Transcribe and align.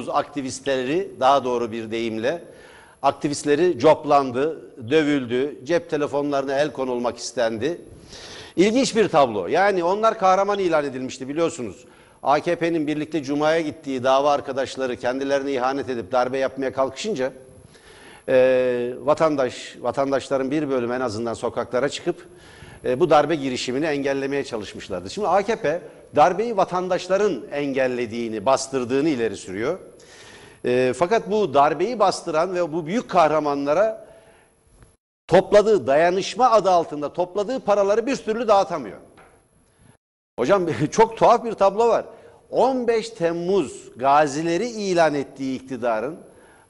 Temmuz 0.00 0.16
aktivistleri 0.16 1.10
daha 1.20 1.44
doğru 1.44 1.72
bir 1.72 1.90
deyimle 1.90 2.42
aktivistleri 3.02 3.78
coplandı, 3.78 4.70
dövüldü, 4.90 5.64
cep 5.64 5.90
telefonlarına 5.90 6.54
el 6.54 6.72
konulmak 6.72 7.18
istendi. 7.18 7.80
İlginç 8.56 8.96
bir 8.96 9.08
tablo. 9.08 9.46
Yani 9.46 9.84
onlar 9.84 10.18
kahraman 10.18 10.58
ilan 10.58 10.84
edilmişti 10.84 11.28
biliyorsunuz. 11.28 11.84
AKP'nin 12.22 12.86
birlikte 12.86 13.22
Cuma'ya 13.22 13.60
gittiği 13.60 14.04
dava 14.04 14.32
arkadaşları 14.32 14.96
kendilerine 14.96 15.52
ihanet 15.52 15.88
edip 15.88 16.12
darbe 16.12 16.38
yapmaya 16.38 16.72
kalkışınca 16.72 17.32
e, 18.28 18.92
vatandaş, 19.00 19.76
vatandaşların 19.80 20.50
bir 20.50 20.70
bölümü 20.70 20.94
en 20.94 21.00
azından 21.00 21.34
sokaklara 21.34 21.88
çıkıp 21.88 22.26
e, 22.84 23.00
bu 23.00 23.10
darbe 23.10 23.34
girişimini 23.34 23.86
engellemeye 23.86 24.44
çalışmışlardı. 24.44 25.10
Şimdi 25.10 25.28
AKP 25.28 25.80
darbeyi 26.16 26.56
vatandaşların 26.56 27.42
engellediğini, 27.52 28.46
bastırdığını 28.46 29.08
ileri 29.08 29.36
sürüyor. 29.36 29.78
E, 30.64 30.92
fakat 30.96 31.30
bu 31.30 31.54
darbeyi 31.54 31.98
bastıran 31.98 32.54
ve 32.54 32.72
bu 32.72 32.86
büyük 32.86 33.10
kahramanlara 33.10 34.06
topladığı 35.26 35.86
dayanışma 35.86 36.50
adı 36.50 36.70
altında 36.70 37.12
topladığı 37.12 37.60
paraları 37.60 38.06
bir 38.06 38.16
türlü 38.16 38.48
dağıtamıyor. 38.48 38.98
Hocam 40.38 40.66
çok 40.90 41.16
tuhaf 41.16 41.44
bir 41.44 41.52
tablo 41.52 41.88
var. 41.88 42.04
15 42.50 43.10
Temmuz 43.10 43.90
gazileri 43.96 44.68
ilan 44.68 45.14
ettiği 45.14 45.56
iktidarın 45.56 46.18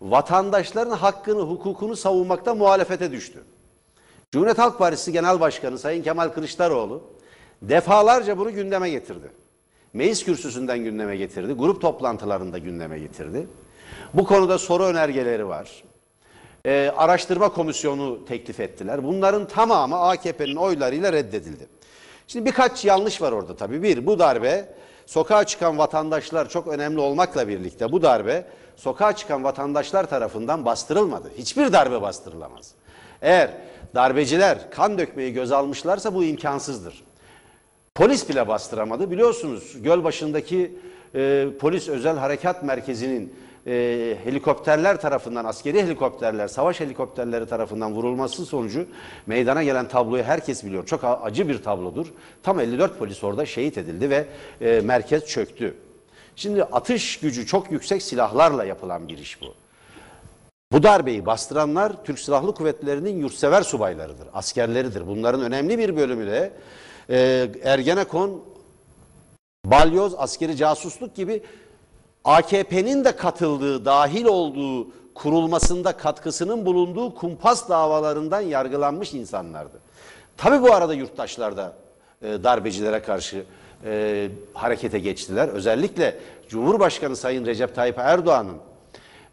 vatandaşların 0.00 0.96
hakkını, 0.96 1.40
hukukunu 1.40 1.96
savunmakta 1.96 2.54
muhalefete 2.54 3.12
düştü. 3.12 3.44
Cumhuriyet 4.32 4.58
Halk 4.58 4.78
Partisi 4.78 5.12
Genel 5.12 5.40
Başkanı 5.40 5.78
Sayın 5.78 6.02
Kemal 6.02 6.28
Kılıçdaroğlu 6.28 7.02
defalarca 7.62 8.38
bunu 8.38 8.52
gündeme 8.52 8.90
getirdi. 8.90 9.30
Meclis 9.92 10.24
kürsüsünden 10.24 10.78
gündeme 10.78 11.16
getirdi, 11.16 11.52
grup 11.52 11.80
toplantılarında 11.80 12.58
gündeme 12.58 12.98
getirdi. 12.98 13.46
Bu 14.14 14.24
konuda 14.24 14.58
soru 14.58 14.84
önergeleri 14.84 15.48
var. 15.48 15.82
Ee, 16.66 16.92
araştırma 16.96 17.52
komisyonu 17.52 18.24
teklif 18.24 18.60
ettiler. 18.60 19.04
Bunların 19.04 19.48
tamamı 19.48 20.00
AKP'nin 20.00 20.56
oylarıyla 20.56 21.12
reddedildi. 21.12 21.66
Şimdi 22.26 22.46
birkaç 22.46 22.84
yanlış 22.84 23.22
var 23.22 23.32
orada 23.32 23.56
tabii. 23.56 23.82
Bir, 23.82 24.06
bu 24.06 24.18
darbe 24.18 24.74
sokağa 25.06 25.44
çıkan 25.44 25.78
vatandaşlar 25.78 26.48
çok 26.48 26.68
önemli 26.68 27.00
olmakla 27.00 27.48
birlikte 27.48 27.92
bu 27.92 28.02
darbe 28.02 28.46
sokağa 28.76 29.16
çıkan 29.16 29.44
vatandaşlar 29.44 30.10
tarafından 30.10 30.64
bastırılmadı. 30.64 31.30
Hiçbir 31.38 31.72
darbe 31.72 32.02
bastırılamaz. 32.02 32.74
Eğer 33.22 33.50
darbeciler 33.94 34.70
kan 34.70 34.98
dökmeyi 34.98 35.32
göz 35.32 35.52
almışlarsa 35.52 36.14
bu 36.14 36.24
imkansızdır. 36.24 37.02
Polis 37.94 38.28
bile 38.28 38.48
bastıramadı. 38.48 39.10
Biliyorsunuz 39.10 39.76
Gölbaşı'ndaki 39.82 40.78
e, 41.14 41.46
polis 41.60 41.88
özel 41.88 42.16
harekat 42.16 42.62
merkezinin 42.62 43.34
e, 43.66 44.16
helikopterler 44.24 45.00
tarafından, 45.00 45.44
askeri 45.44 45.82
helikopterler, 45.82 46.48
savaş 46.48 46.80
helikopterleri 46.80 47.46
tarafından 47.46 47.92
vurulması 47.92 48.46
sonucu 48.46 48.86
meydana 49.26 49.62
gelen 49.62 49.88
tabloyu 49.88 50.22
herkes 50.22 50.64
biliyor. 50.64 50.86
Çok 50.86 51.00
acı 51.04 51.48
bir 51.48 51.62
tablodur. 51.62 52.06
Tam 52.42 52.60
54 52.60 52.98
polis 52.98 53.24
orada 53.24 53.46
şehit 53.46 53.78
edildi 53.78 54.10
ve 54.10 54.26
e, 54.60 54.80
merkez 54.80 55.26
çöktü. 55.26 55.74
Şimdi 56.36 56.64
atış 56.64 57.20
gücü 57.20 57.46
çok 57.46 57.72
yüksek 57.72 58.02
silahlarla 58.02 58.64
yapılan 58.64 59.08
bir 59.08 59.18
iş 59.18 59.40
bu. 59.40 59.54
Bu 60.72 60.82
darbeyi 60.82 61.26
bastıranlar 61.26 62.04
Türk 62.04 62.18
Silahlı 62.18 62.54
Kuvvetleri'nin 62.54 63.18
yurtsever 63.20 63.62
subaylarıdır, 63.62 64.28
askerleridir. 64.32 65.06
Bunların 65.06 65.42
önemli 65.42 65.78
bir 65.78 65.96
bölümü 65.96 66.26
de 66.26 66.52
e, 67.10 67.48
Ergenekon, 67.64 68.44
balyoz, 69.64 70.14
askeri 70.18 70.56
casusluk 70.56 71.14
gibi 71.14 71.42
AKP'nin 72.24 73.04
de 73.04 73.16
katıldığı, 73.16 73.84
dahil 73.84 74.24
olduğu 74.24 74.88
kurulmasında 75.14 75.92
katkısının 75.92 76.66
bulunduğu 76.66 77.14
kumpas 77.14 77.68
davalarından 77.68 78.40
yargılanmış 78.40 79.14
insanlardı. 79.14 79.80
Tabi 80.36 80.62
bu 80.62 80.74
arada 80.74 80.94
yurttaşlar 80.94 81.56
da 81.56 81.72
e, 82.22 82.44
darbecilere 82.44 83.02
karşı 83.02 83.44
e, 83.84 84.28
harekete 84.54 84.98
geçtiler. 84.98 85.48
Özellikle 85.48 86.18
Cumhurbaşkanı 86.48 87.16
Sayın 87.16 87.46
Recep 87.46 87.74
Tayyip 87.74 87.98
Erdoğan'ın 87.98 88.56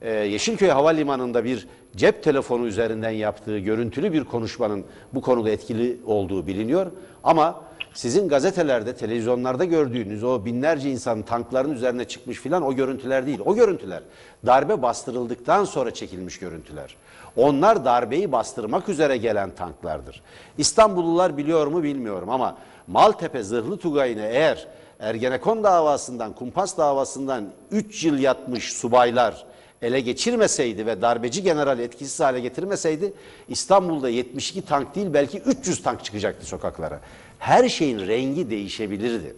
e, 0.02 0.12
Yeşilköy 0.12 0.70
Havalimanı'nda 0.70 1.44
bir 1.44 1.68
cep 1.96 2.24
telefonu 2.24 2.68
üzerinden 2.68 3.10
yaptığı 3.10 3.58
görüntülü 3.58 4.14
bir 4.14 4.24
konuşmanın 4.24 4.86
bu 5.14 5.22
konuda 5.22 5.50
etkili 5.50 5.98
olduğu 6.06 6.48
biliniyor. 6.48 6.92
Ama 7.24 7.62
sizin 7.98 8.30
gazetelerde, 8.30 8.96
televizyonlarda 8.96 9.66
gördüğünüz 9.66 10.24
o 10.24 10.46
binlerce 10.46 10.92
insan 10.92 11.22
tankların 11.22 11.72
üzerine 11.72 12.06
çıkmış 12.06 12.38
filan 12.38 12.64
o 12.64 12.74
görüntüler 12.74 13.26
değil. 13.26 13.40
O 13.46 13.56
görüntüler 13.56 14.04
darbe 14.46 14.82
bastırıldıktan 14.82 15.64
sonra 15.64 15.94
çekilmiş 15.94 16.40
görüntüler. 16.40 16.96
Onlar 17.36 17.86
darbeyi 17.86 18.32
bastırmak 18.32 18.90
üzere 18.90 19.18
gelen 19.18 19.50
tanklardır. 19.50 20.22
İstanbullular 20.58 21.38
biliyor 21.38 21.68
mu 21.68 21.84
bilmiyorum 21.84 22.30
ama 22.30 22.58
Maltepe 22.88 23.44
Zırhlı 23.44 23.78
Tugayı'nı 23.78 24.26
eğer 24.26 24.68
Ergenekon 25.00 25.64
davasından, 25.64 26.34
kumpas 26.34 26.78
davasından 26.78 27.46
3 27.72 28.04
yıl 28.04 28.18
yatmış 28.20 28.74
subaylar 28.74 29.46
ele 29.82 30.00
geçirmeseydi 30.00 30.86
ve 30.86 31.02
darbeci 31.02 31.44
general 31.44 31.80
etkisiz 31.80 32.20
hale 32.20 32.40
getirmeseydi 32.40 33.14
İstanbul'da 33.48 34.10
72 34.10 34.62
tank 34.62 34.96
değil 34.96 35.08
belki 35.14 35.40
300 35.40 35.84
tank 35.84 36.04
çıkacaktı 36.04 36.46
sokaklara. 36.46 37.00
Her 37.40 37.70
şeyin 37.70 38.08
rengi 38.08 38.50
değişebilirdi. 38.50 39.36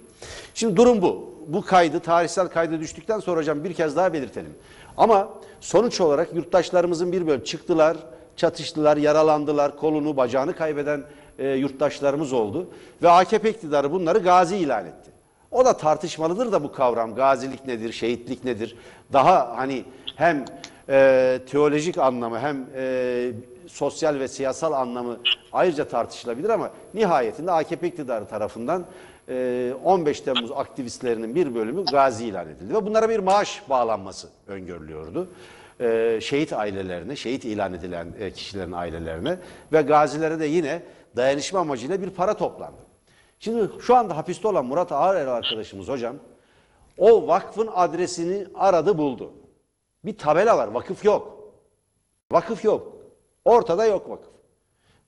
Şimdi 0.53 0.75
durum 0.75 1.01
bu. 1.01 1.29
Bu 1.47 1.61
kaydı, 1.61 1.99
tarihsel 1.99 2.47
kaydı 2.47 2.79
düştükten 2.79 3.19
sonra 3.19 3.39
hocam 3.39 3.63
bir 3.63 3.73
kez 3.73 3.95
daha 3.95 4.13
belirtelim. 4.13 4.53
Ama 4.97 5.29
sonuç 5.59 6.01
olarak 6.01 6.35
yurttaşlarımızın 6.35 7.11
bir 7.11 7.27
bölüm 7.27 7.43
çıktılar, 7.43 7.97
çatıştılar, 8.35 8.97
yaralandılar, 8.97 9.77
kolunu, 9.77 10.17
bacağını 10.17 10.55
kaybeden 10.55 11.03
e, 11.39 11.47
yurttaşlarımız 11.47 12.33
oldu. 12.33 12.67
Ve 13.03 13.09
AKP 13.09 13.49
iktidarı 13.49 13.91
bunları 13.91 14.19
gazi 14.19 14.57
ilan 14.57 14.85
etti. 14.85 15.11
O 15.51 15.65
da 15.65 15.77
tartışmalıdır 15.77 16.51
da 16.51 16.63
bu 16.63 16.71
kavram. 16.71 17.15
Gazilik 17.15 17.65
nedir, 17.67 17.91
şehitlik 17.91 18.43
nedir? 18.43 18.75
Daha 19.13 19.57
hani 19.57 19.83
hem 20.15 20.45
e, 20.89 21.39
teolojik 21.49 21.97
anlamı 21.97 22.39
hem 22.39 22.67
e, 22.75 23.31
sosyal 23.67 24.19
ve 24.19 24.27
siyasal 24.27 24.73
anlamı 24.73 25.19
ayrıca 25.51 25.87
tartışılabilir 25.87 26.49
ama 26.49 26.71
nihayetinde 26.93 27.51
AKP 27.51 27.87
iktidarı 27.87 28.25
tarafından 28.25 28.85
15 29.83 30.21
Temmuz 30.21 30.51
aktivistlerinin 30.51 31.35
bir 31.35 31.55
bölümü 31.55 31.85
gazi 31.85 32.25
ilan 32.25 32.47
edildi. 32.47 32.73
Ve 32.73 32.85
bunlara 32.85 33.09
bir 33.09 33.19
maaş 33.19 33.61
bağlanması 33.69 34.27
öngörülüyordu. 34.47 35.27
Şehit 36.21 36.53
ailelerine, 36.53 37.15
şehit 37.15 37.45
ilan 37.45 37.73
edilen 37.73 38.07
kişilerin 38.35 38.71
ailelerine 38.71 39.37
ve 39.73 39.81
gazilere 39.81 40.39
de 40.39 40.45
yine 40.45 40.81
dayanışma 41.15 41.59
amacıyla 41.59 42.01
bir 42.01 42.09
para 42.09 42.33
toplandı. 42.33 42.81
Şimdi 43.39 43.69
şu 43.81 43.95
anda 43.95 44.17
hapiste 44.17 44.47
olan 44.47 44.65
Murat 44.65 44.91
Ağarer 44.91 45.27
arkadaşımız 45.27 45.87
hocam 45.87 46.15
o 46.97 47.27
vakfın 47.27 47.69
adresini 47.75 48.47
aradı 48.55 48.97
buldu. 48.97 49.31
Bir 50.05 50.17
tabela 50.17 50.57
var 50.57 50.67
vakıf 50.67 51.05
yok. 51.05 51.53
Vakıf 52.31 52.63
yok. 52.63 52.97
Ortada 53.45 53.85
yok 53.85 54.09
vakıf. 54.09 54.33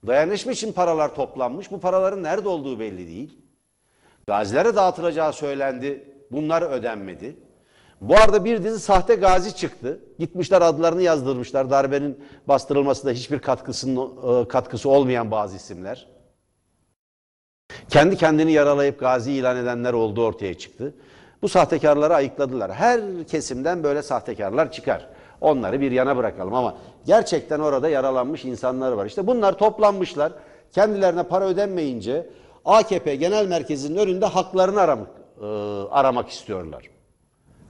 Dayanışma 0.07 0.51
için 0.51 0.73
paralar 0.73 1.15
toplanmış. 1.15 1.71
Bu 1.71 1.79
paraların 1.79 2.23
nerede 2.23 2.49
olduğu 2.49 2.79
belli 2.79 3.07
değil. 3.07 3.39
Gazilere 4.27 4.75
dağıtılacağı 4.75 5.33
söylendi. 5.33 6.07
Bunlar 6.31 6.61
ödenmedi. 6.61 7.35
Bu 8.01 8.15
arada 8.15 8.45
bir 8.45 8.63
dizi 8.63 8.79
sahte 8.79 9.15
gazi 9.15 9.55
çıktı. 9.55 9.99
Gitmişler 10.19 10.61
adlarını 10.61 11.01
yazdırmışlar. 11.01 11.69
Darbenin 11.69 12.23
bastırılmasında 12.47 13.11
hiçbir 13.11 13.39
katkısının, 13.39 14.41
e, 14.43 14.47
katkısı 14.47 14.89
olmayan 14.89 15.31
bazı 15.31 15.55
isimler. 15.55 16.07
Kendi 17.89 18.17
kendini 18.17 18.51
yaralayıp 18.51 18.99
gazi 18.99 19.31
ilan 19.31 19.57
edenler 19.57 19.93
oldu 19.93 20.25
ortaya 20.25 20.53
çıktı. 20.53 20.95
Bu 21.41 21.49
sahtekarları 21.49 22.15
ayıkladılar. 22.15 22.71
Her 22.71 23.01
kesimden 23.27 23.83
böyle 23.83 24.01
sahtekarlar 24.01 24.71
çıkar. 24.71 25.07
Onları 25.41 25.81
bir 25.81 25.91
yana 25.91 26.17
bırakalım 26.17 26.53
ama 26.53 26.77
gerçekten 27.05 27.59
orada 27.59 27.89
yaralanmış 27.89 28.45
insanlar 28.45 28.91
var. 28.91 29.05
İşte 29.05 29.27
bunlar 29.27 29.57
toplanmışlar. 29.57 30.33
Kendilerine 30.71 31.23
para 31.23 31.45
ödenmeyince 31.45 32.29
AKP 32.65 33.15
Genel 33.15 33.47
Merkezi'nin 33.47 33.97
önünde 33.97 34.25
haklarını 34.25 34.81
aramak, 34.81 35.07
e, 35.41 35.45
aramak 35.89 36.29
istiyorlar. 36.29 36.89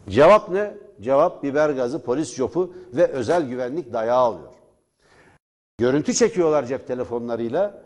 Cevap 0.09 0.49
ne? 0.49 0.73
Cevap 1.01 1.43
biber 1.43 1.69
gazı, 1.69 2.03
polis 2.03 2.35
jopu 2.35 2.73
ve 2.93 3.07
özel 3.07 3.43
güvenlik 3.49 3.93
dayağı 3.93 4.19
alıyor. 4.19 4.51
Görüntü 5.77 6.13
çekiyorlar 6.13 6.65
cep 6.65 6.87
telefonlarıyla. 6.87 7.81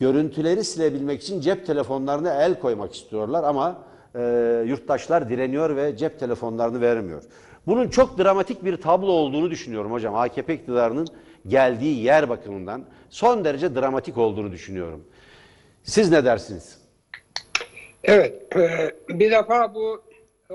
Görüntüleri 0.00 0.64
silebilmek 0.64 1.22
için 1.22 1.40
cep 1.40 1.66
telefonlarına 1.66 2.42
el 2.42 2.60
koymak 2.60 2.94
istiyorlar 2.94 3.44
ama 3.44 3.78
e, 4.14 4.20
yurttaşlar 4.66 5.28
direniyor 5.28 5.76
ve 5.76 5.96
cep 5.96 6.20
telefonlarını 6.20 6.80
vermiyor. 6.80 7.22
Bunun 7.66 7.88
çok 7.88 8.18
dramatik 8.18 8.64
bir 8.64 8.76
tablo 8.76 9.06
olduğunu 9.06 9.50
düşünüyorum 9.50 9.92
hocam. 9.92 10.14
AKP 10.14 10.54
iktidarının 10.54 11.06
geldiği 11.46 12.02
yer 12.02 12.28
bakımından 12.28 12.84
son 13.10 13.44
derece 13.44 13.74
dramatik 13.74 14.18
olduğunu 14.18 14.52
düşünüyorum. 14.52 15.04
Siz 15.82 16.10
ne 16.10 16.24
dersiniz? 16.24 16.78
Evet, 18.04 18.56
e, 18.56 18.90
bir 19.08 19.30
defa 19.30 19.74
bu 19.74 20.02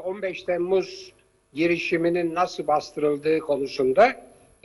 15 0.03 0.43
Temmuz 0.43 1.13
girişiminin 1.53 2.35
nasıl 2.35 2.67
bastırıldığı 2.67 3.39
konusunda 3.39 4.11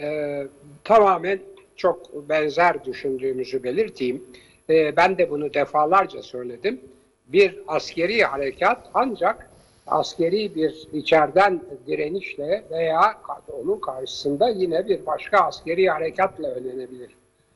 e, 0.00 0.42
tamamen 0.84 1.40
çok 1.76 2.28
benzer 2.28 2.84
düşündüğümüzü 2.84 3.62
belirteyim. 3.62 4.24
E, 4.70 4.96
ben 4.96 5.18
de 5.18 5.30
bunu 5.30 5.54
defalarca 5.54 6.22
söyledim. 6.22 6.80
Bir 7.28 7.58
askeri 7.66 8.24
harekat 8.24 8.90
ancak 8.94 9.50
askeri 9.86 10.54
bir 10.54 10.88
içeriden 10.92 11.60
direnişle 11.86 12.64
veya 12.70 13.18
onun 13.62 13.80
karşısında 13.80 14.48
yine 14.48 14.88
bir 14.88 15.06
başka 15.06 15.38
askeri 15.38 15.90
harekatla 15.90 16.48
önlenebilir. 16.48 17.10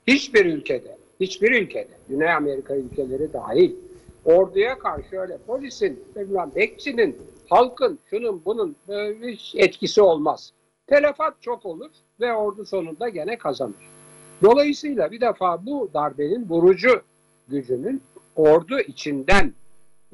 Hiçbir 0.07 0.47
ülkede, 0.47 0.97
hiçbir 1.21 1.63
ülkede, 1.63 1.93
Güney 2.09 2.33
Amerika 2.33 2.77
ülkeleri 2.77 3.33
dahil 3.33 3.73
orduya 4.25 4.79
karşı 4.79 5.21
öyle 5.21 5.39
polisin, 5.47 6.05
bilmem, 6.17 6.51
bekçinin, 6.57 7.19
halkın, 7.49 7.99
şunun 8.11 8.43
bunun 8.45 8.77
hiç 9.23 9.55
etkisi 9.57 10.03
olmaz. 10.03 10.53
Telefat 10.87 11.35
çok 11.43 11.67
olur 11.67 11.91
ve 12.21 12.35
ordu 12.35 12.65
sonunda 12.65 13.09
gene 13.09 13.39
kazanır. 13.39 13.75
Dolayısıyla 14.43 15.11
bir 15.11 15.21
defa 15.21 15.67
bu 15.67 15.91
darbenin 15.95 16.49
vurucu 16.49 17.03
gücünün 17.49 18.03
ordu 18.37 18.81
içinden 18.81 19.53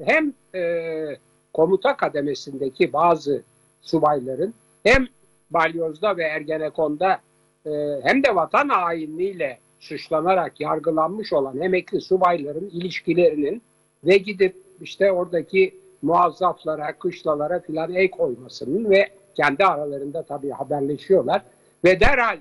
hem 0.03 0.33
e, 0.55 1.17
komuta 1.53 1.97
kademesindeki 1.97 2.93
bazı 2.93 3.43
subayların 3.81 4.53
hem 4.83 5.07
Balyoz'da 5.51 6.17
ve 6.17 6.23
Ergenekon'da 6.23 7.19
e, 7.65 7.99
hem 8.03 8.23
de 8.23 8.35
vatan 8.35 8.69
hainliğiyle 8.69 9.57
suçlanarak 9.79 10.61
yargılanmış 10.61 11.33
olan 11.33 11.61
emekli 11.61 12.01
subayların 12.01 12.69
ilişkilerinin 12.69 13.61
ve 14.03 14.17
gidip 14.17 14.55
işte 14.81 15.11
oradaki 15.11 15.75
muazzaflara, 16.01 16.93
kışlalara 16.93 17.59
filan 17.59 17.93
el 17.93 18.09
koymasının 18.09 18.89
ve 18.89 19.09
kendi 19.35 19.65
aralarında 19.65 20.23
tabii 20.23 20.49
haberleşiyorlar 20.49 21.41
ve 21.85 21.99
derhal 21.99 22.37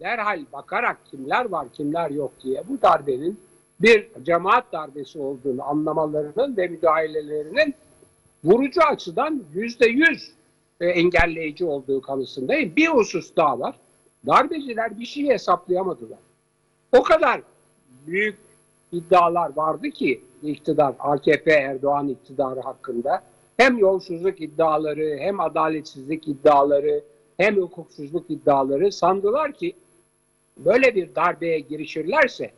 derhal 0.00 0.40
bakarak 0.52 0.96
kimler 1.10 1.44
var 1.44 1.66
kimler 1.72 2.10
yok 2.10 2.32
diye 2.42 2.62
bu 2.68 2.82
darbenin 2.82 3.40
bir 3.82 4.08
cemaat 4.22 4.72
darbesi 4.72 5.18
olduğunu 5.18 5.62
anlamalarının 5.62 6.56
ve 6.56 6.68
müdahalelerinin 6.68 7.74
vurucu 8.44 8.82
açıdan 8.82 9.44
yüzde 9.54 9.86
yüz 9.86 10.32
e, 10.80 10.86
engelleyici 10.86 11.64
olduğu 11.64 12.00
kanısındayım. 12.00 12.76
Bir 12.76 12.88
husus 12.88 13.36
daha 13.36 13.60
var. 13.60 13.74
Darbeciler 14.26 14.98
bir 14.98 15.06
şey 15.06 15.28
hesaplayamadılar. 15.28 16.18
O 16.92 17.02
kadar 17.02 17.40
büyük 18.06 18.38
iddialar 18.92 19.56
vardı 19.56 19.90
ki 19.90 20.20
iktidar, 20.42 20.94
AKP 20.98 21.52
Erdoğan 21.52 22.08
iktidarı 22.08 22.60
hakkında 22.60 23.22
hem 23.56 23.78
yolsuzluk 23.78 24.40
iddiaları, 24.40 25.16
hem 25.18 25.40
adaletsizlik 25.40 26.28
iddiaları, 26.28 27.02
hem 27.36 27.56
hukuksuzluk 27.56 28.30
iddiaları 28.30 28.92
sandılar 28.92 29.52
ki 29.52 29.72
böyle 30.56 30.94
bir 30.94 31.14
darbeye 31.14 31.60
girişirlerse 31.60 32.50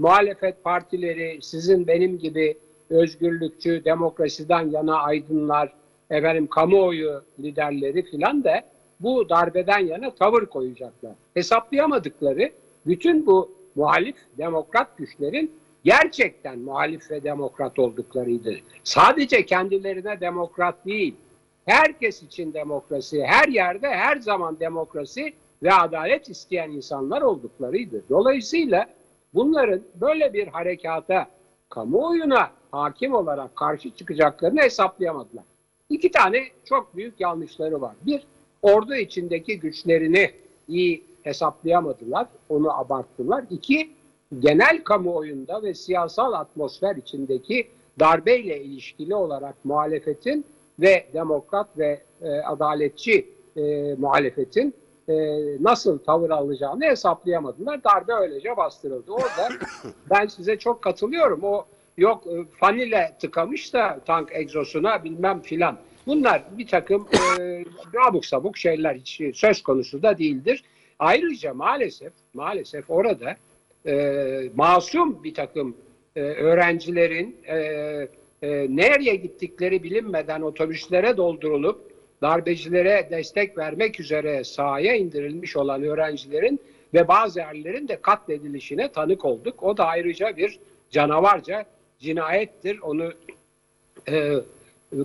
muhalefet 0.00 0.64
partileri 0.64 1.38
sizin 1.42 1.86
benim 1.86 2.18
gibi 2.18 2.58
özgürlükçü, 2.90 3.84
demokrasiden 3.84 4.70
yana 4.70 4.96
aydınlar, 4.96 5.72
efendim 6.10 6.46
kamuoyu 6.46 7.22
liderleri 7.40 8.02
filan 8.02 8.44
da 8.44 8.60
bu 9.00 9.28
darbeden 9.28 9.78
yana 9.78 10.10
tavır 10.10 10.46
koyacaklar. 10.46 11.12
Hesaplayamadıkları 11.34 12.50
bütün 12.86 13.26
bu 13.26 13.50
muhalif 13.74 14.16
demokrat 14.38 14.98
güçlerin 14.98 15.52
gerçekten 15.84 16.58
muhalif 16.58 17.10
ve 17.10 17.22
demokrat 17.22 17.78
olduklarıydı. 17.78 18.56
Sadece 18.84 19.46
kendilerine 19.46 20.20
demokrat 20.20 20.86
değil, 20.86 21.14
herkes 21.66 22.22
için 22.22 22.52
demokrasi, 22.52 23.24
her 23.24 23.48
yerde 23.48 23.88
her 23.88 24.16
zaman 24.16 24.60
demokrasi 24.60 25.32
ve 25.62 25.72
adalet 25.72 26.28
isteyen 26.28 26.70
insanlar 26.70 27.22
olduklarıydı. 27.22 28.02
Dolayısıyla 28.10 28.86
bunların 29.34 29.80
böyle 30.00 30.32
bir 30.32 30.46
harekata, 30.46 31.26
kamuoyuna 31.68 32.50
hakim 32.70 33.14
olarak 33.14 33.56
karşı 33.56 33.90
çıkacaklarını 33.90 34.60
hesaplayamadılar. 34.60 35.44
İki 35.90 36.10
tane 36.10 36.42
çok 36.64 36.96
büyük 36.96 37.20
yanlışları 37.20 37.80
var. 37.80 37.94
Bir, 38.06 38.22
ordu 38.62 38.94
içindeki 38.94 39.60
güçlerini 39.60 40.30
iyi 40.68 41.04
hesaplayamadılar, 41.22 42.26
onu 42.48 42.78
abarttılar. 42.78 43.44
İki, 43.50 43.90
genel 44.38 44.84
kamuoyunda 44.84 45.62
ve 45.62 45.74
siyasal 45.74 46.32
atmosfer 46.32 46.96
içindeki 46.96 47.68
darbeyle 48.00 48.64
ilişkili 48.64 49.14
olarak 49.14 49.64
muhalefetin 49.64 50.44
ve 50.80 51.06
demokrat 51.14 51.78
ve 51.78 52.00
e, 52.22 52.28
adaletçi 52.28 53.28
e, 53.56 53.94
muhalefetin 53.98 54.74
e, 55.10 55.12
nasıl 55.60 55.98
tavır 55.98 56.30
alacağını 56.30 56.84
hesaplayamadılar. 56.84 57.84
Darbe 57.84 58.12
öylece 58.12 58.56
bastırıldı. 58.56 59.12
Orada 59.12 59.48
ben 60.10 60.26
size 60.26 60.58
çok 60.58 60.82
katılıyorum. 60.82 61.44
O 61.44 61.64
yok 61.96 62.26
e, 62.26 62.44
fanile 62.60 63.16
tıkamış 63.20 63.74
da 63.74 64.00
tank 64.06 64.28
egzosuna 64.32 65.04
bilmem 65.04 65.40
filan. 65.40 65.78
Bunlar 66.06 66.42
bir 66.58 66.66
takım 66.66 67.08
e, 67.40 67.64
abuk 68.08 68.26
sabuk 68.26 68.56
şeyler 68.56 68.94
hiç 68.94 69.20
söz 69.34 69.62
konusu 69.62 70.02
da 70.02 70.18
değildir. 70.18 70.64
Ayrıca 70.98 71.54
maalesef 71.54 72.12
maalesef 72.34 72.90
orada 72.90 73.36
e, 73.86 74.50
masum 74.54 75.24
bir 75.24 75.34
takım 75.34 75.76
e, 76.16 76.20
öğrencilerin 76.20 77.36
e, 77.46 77.56
e, 78.42 78.48
nereye 78.76 79.14
gittikleri 79.14 79.82
bilinmeden 79.82 80.40
otobüslere 80.40 81.16
doldurulup 81.16 81.89
darbecilere 82.22 83.08
destek 83.10 83.58
vermek 83.58 84.00
üzere 84.00 84.44
sahaya 84.44 84.96
indirilmiş 84.96 85.56
olan 85.56 85.82
öğrencilerin 85.82 86.60
ve 86.94 87.08
bazı 87.08 87.38
yerlerin 87.38 87.88
de 87.88 88.00
katledilişine 88.00 88.92
tanık 88.92 89.24
olduk. 89.24 89.62
O 89.62 89.76
da 89.76 89.86
ayrıca 89.86 90.36
bir 90.36 90.58
canavarca 90.90 91.64
cinayettir. 91.98 92.78
Onu 92.78 93.12
e, 94.08 94.32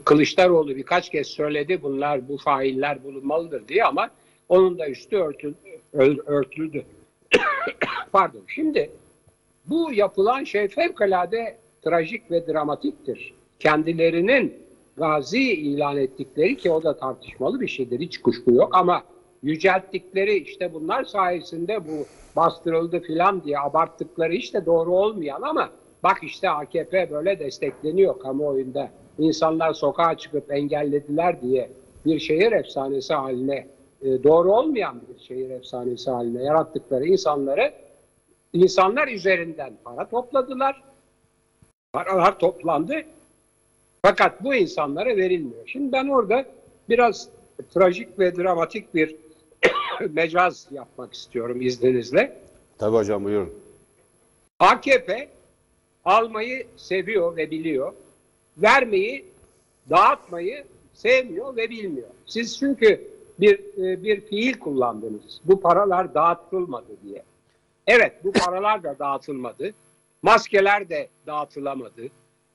Kılıçdaroğlu 0.05 0.75
birkaç 0.75 1.09
kez 1.09 1.27
söyledi 1.27 1.81
bunlar 1.81 2.27
bu 2.29 2.37
failler 2.37 3.03
bulunmalıdır 3.03 3.67
diye 3.67 3.83
ama 3.83 4.09
onun 4.49 4.79
da 4.79 4.89
üstü 4.89 5.17
örtüldü. 5.17 5.55
örtüldü. 6.25 6.85
Pardon. 8.11 8.43
Şimdi 8.47 8.91
bu 9.65 9.93
yapılan 9.93 10.43
şey 10.43 10.67
fevkalade 10.67 11.57
trajik 11.81 12.31
ve 12.31 12.47
dramatiktir. 12.47 13.33
Kendilerinin 13.59 14.64
gazi 14.97 15.53
ilan 15.53 15.97
ettikleri 15.97 16.57
ki 16.57 16.71
o 16.71 16.83
da 16.83 16.97
tartışmalı 16.97 17.61
bir 17.61 17.67
şeydir. 17.67 17.99
Hiç 17.99 18.21
kuşku 18.21 18.51
yok 18.51 18.69
ama 18.75 19.03
yücelttikleri 19.43 20.37
işte 20.37 20.73
bunlar 20.73 21.03
sayesinde 21.03 21.87
bu 21.87 22.05
bastırıldı 22.35 22.99
filan 22.99 23.43
diye 23.43 23.59
abarttıkları 23.59 24.33
işte 24.33 24.65
doğru 24.65 24.91
olmayan 24.95 25.41
ama 25.41 25.69
bak 26.03 26.17
işte 26.23 26.49
AKP 26.49 27.11
böyle 27.11 27.39
destekleniyor 27.39 28.19
kamuoyunda. 28.19 28.89
İnsanlar 29.19 29.73
sokağa 29.73 30.17
çıkıp 30.17 30.51
engellediler 30.51 31.41
diye 31.41 31.71
bir 32.05 32.19
şehir 32.19 32.51
efsanesi 32.51 33.13
haline 33.13 33.67
e, 34.01 34.23
doğru 34.23 34.53
olmayan 34.53 35.01
bir 35.09 35.23
şehir 35.23 35.49
efsanesi 35.49 36.11
haline 36.11 36.43
yarattıkları 36.43 37.05
insanları 37.05 37.73
insanlar 38.53 39.07
üzerinden 39.07 39.73
para 39.83 40.09
topladılar. 40.09 40.83
Paralar 41.93 42.39
toplandı. 42.39 42.95
Fakat 44.07 44.43
bu 44.43 44.55
insanlara 44.55 45.17
verilmiyor. 45.17 45.67
Şimdi 45.67 45.91
ben 45.91 46.07
orada 46.07 46.45
biraz 46.89 47.29
trajik 47.73 48.19
ve 48.19 48.35
dramatik 48.35 48.93
bir 48.95 49.15
mecaz 50.09 50.67
yapmak 50.71 51.13
istiyorum 51.13 51.61
izninizle. 51.61 52.41
Tabii 52.77 52.95
hocam 52.95 53.23
buyurun. 53.23 53.53
AKP 54.59 55.29
almayı 56.05 56.67
seviyor 56.77 57.37
ve 57.37 57.51
biliyor. 57.51 57.93
Vermeyi, 58.57 59.25
dağıtmayı 59.89 60.63
sevmiyor 60.93 61.55
ve 61.55 61.69
bilmiyor. 61.69 62.09
Siz 62.25 62.59
çünkü 62.59 63.07
bir 63.39 63.59
e, 63.59 64.03
bir 64.03 64.21
fiil 64.21 64.59
kullandınız. 64.59 65.41
Bu 65.45 65.61
paralar 65.61 66.13
dağıtılmadı 66.13 66.91
diye. 67.03 67.23
Evet 67.87 68.13
bu 68.23 68.31
paralar 68.31 68.83
da 68.83 68.99
dağıtılmadı. 68.99 69.73
Maskeler 70.21 70.89
de 70.89 71.09
dağıtılamadı. 71.27 72.01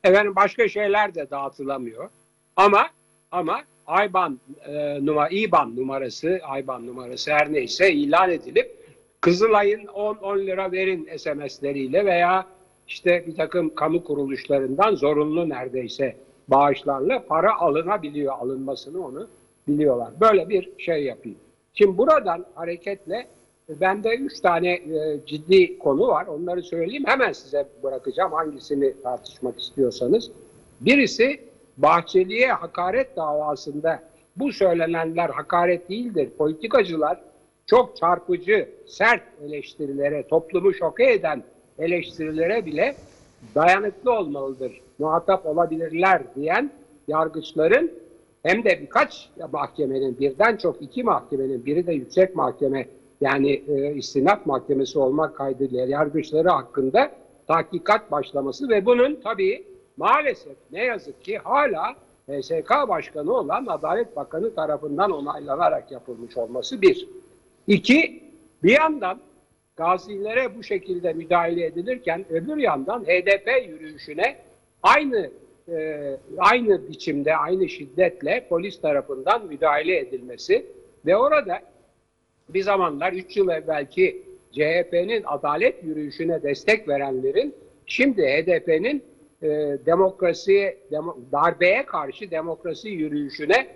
Efendim 0.04 0.36
başka 0.36 0.68
şeyler 0.68 1.14
de 1.14 1.30
dağıtılamıyor. 1.30 2.10
Ama 2.56 2.86
ama 3.30 3.60
IBAN 4.06 4.40
e, 4.66 5.06
numara 5.06 5.28
IBAN 5.28 5.76
numarası, 5.76 6.40
IBAN 6.60 6.86
numarası 6.86 7.32
her 7.32 7.52
neyse 7.52 7.92
ilan 7.92 8.30
edilip 8.30 8.80
Kızılay'ın 9.20 9.86
10 9.86 10.16
10 10.16 10.38
lira 10.38 10.72
verin 10.72 11.08
SMS'leriyle 11.16 12.04
veya 12.04 12.46
işte 12.88 13.24
bir 13.26 13.36
takım 13.36 13.74
kamu 13.74 14.04
kuruluşlarından 14.04 14.94
zorunlu 14.94 15.48
neredeyse 15.48 16.16
bağışlarla 16.48 17.26
para 17.26 17.56
alınabiliyor. 17.58 18.34
Alınmasını 18.38 19.06
onu 19.06 19.28
biliyorlar. 19.68 20.08
Böyle 20.20 20.48
bir 20.48 20.70
şey 20.78 21.04
yapayım. 21.04 21.38
Şimdi 21.74 21.98
buradan 21.98 22.46
hareketle 22.54 23.26
bende 23.80 24.16
üç 24.16 24.40
tane 24.40 24.72
e, 24.72 25.20
ciddi 25.26 25.78
konu 25.78 26.08
var. 26.08 26.26
Onları 26.26 26.62
söyleyeyim. 26.62 27.04
Hemen 27.06 27.32
size 27.32 27.68
bırakacağım 27.82 28.32
hangisini 28.32 29.02
tartışmak 29.02 29.60
istiyorsanız. 29.60 30.30
Birisi 30.80 31.40
Bahçeli'ye 31.76 32.52
hakaret 32.52 33.16
davasında 33.16 34.02
bu 34.36 34.52
söylenenler 34.52 35.30
hakaret 35.30 35.88
değildir. 35.88 36.30
Politikacılar 36.38 37.20
çok 37.66 37.96
çarpıcı, 37.96 38.68
sert 38.86 39.22
eleştirilere, 39.44 40.28
toplumu 40.28 40.74
şoke 40.74 41.12
eden 41.12 41.42
eleştirilere 41.78 42.66
bile 42.66 42.94
dayanıklı 43.54 44.12
olmalıdır, 44.12 44.80
muhatap 44.98 45.46
olabilirler 45.46 46.22
diyen 46.36 46.70
yargıçların 47.08 47.92
hem 48.42 48.64
de 48.64 48.80
birkaç 48.80 49.30
mahkemenin, 49.52 50.18
birden 50.18 50.56
çok 50.56 50.82
iki 50.82 51.02
mahkemenin, 51.02 51.66
biri 51.66 51.86
de 51.86 51.92
yüksek 51.92 52.36
mahkeme 52.36 52.86
yani 53.20 53.62
e, 53.68 53.94
istinaf 53.94 54.46
mahkemesi 54.46 54.98
olmak 54.98 55.36
kaydıyla 55.36 55.86
yargıçları 55.86 56.48
hakkında 56.48 57.10
tahkikat 57.46 58.10
başlaması 58.10 58.68
ve 58.68 58.86
bunun 58.86 59.20
tabii 59.24 59.64
maalesef 59.96 60.56
ne 60.72 60.84
yazık 60.84 61.24
ki 61.24 61.38
hala 61.38 61.94
HSK 62.28 62.70
Başkanı 62.88 63.32
olan 63.32 63.66
Adalet 63.66 64.16
Bakanı 64.16 64.54
tarafından 64.54 65.10
onaylanarak 65.10 65.92
yapılmış 65.92 66.36
olması 66.36 66.82
bir. 66.82 67.08
İki, 67.66 68.22
bir 68.62 68.70
yandan 68.70 69.20
gazilere 69.76 70.56
bu 70.58 70.62
şekilde 70.62 71.12
müdahale 71.12 71.66
edilirken 71.66 72.24
öbür 72.30 72.56
yandan 72.56 73.04
HDP 73.04 73.68
yürüyüşüne 73.68 74.36
aynı 74.82 75.30
e, 75.68 76.16
aynı 76.38 76.88
biçimde, 76.88 77.36
aynı 77.36 77.68
şiddetle 77.68 78.46
polis 78.48 78.80
tarafından 78.80 79.46
müdahale 79.46 79.98
edilmesi 79.98 80.66
ve 81.06 81.16
orada 81.16 81.60
bir 82.54 82.62
zamanlar 82.62 83.12
3 83.12 83.36
yıl 83.36 83.48
evvelki 83.48 84.22
CHP'nin 84.52 85.22
adalet 85.26 85.84
yürüyüşüne 85.84 86.42
destek 86.42 86.88
verenlerin 86.88 87.54
şimdi 87.86 88.22
HDP'nin 88.22 89.02
e, 89.42 89.48
demokrasi, 89.86 90.76
demo, 90.90 91.16
darbeye 91.32 91.86
karşı 91.86 92.30
demokrasi 92.30 92.88
yürüyüşüne 92.88 93.66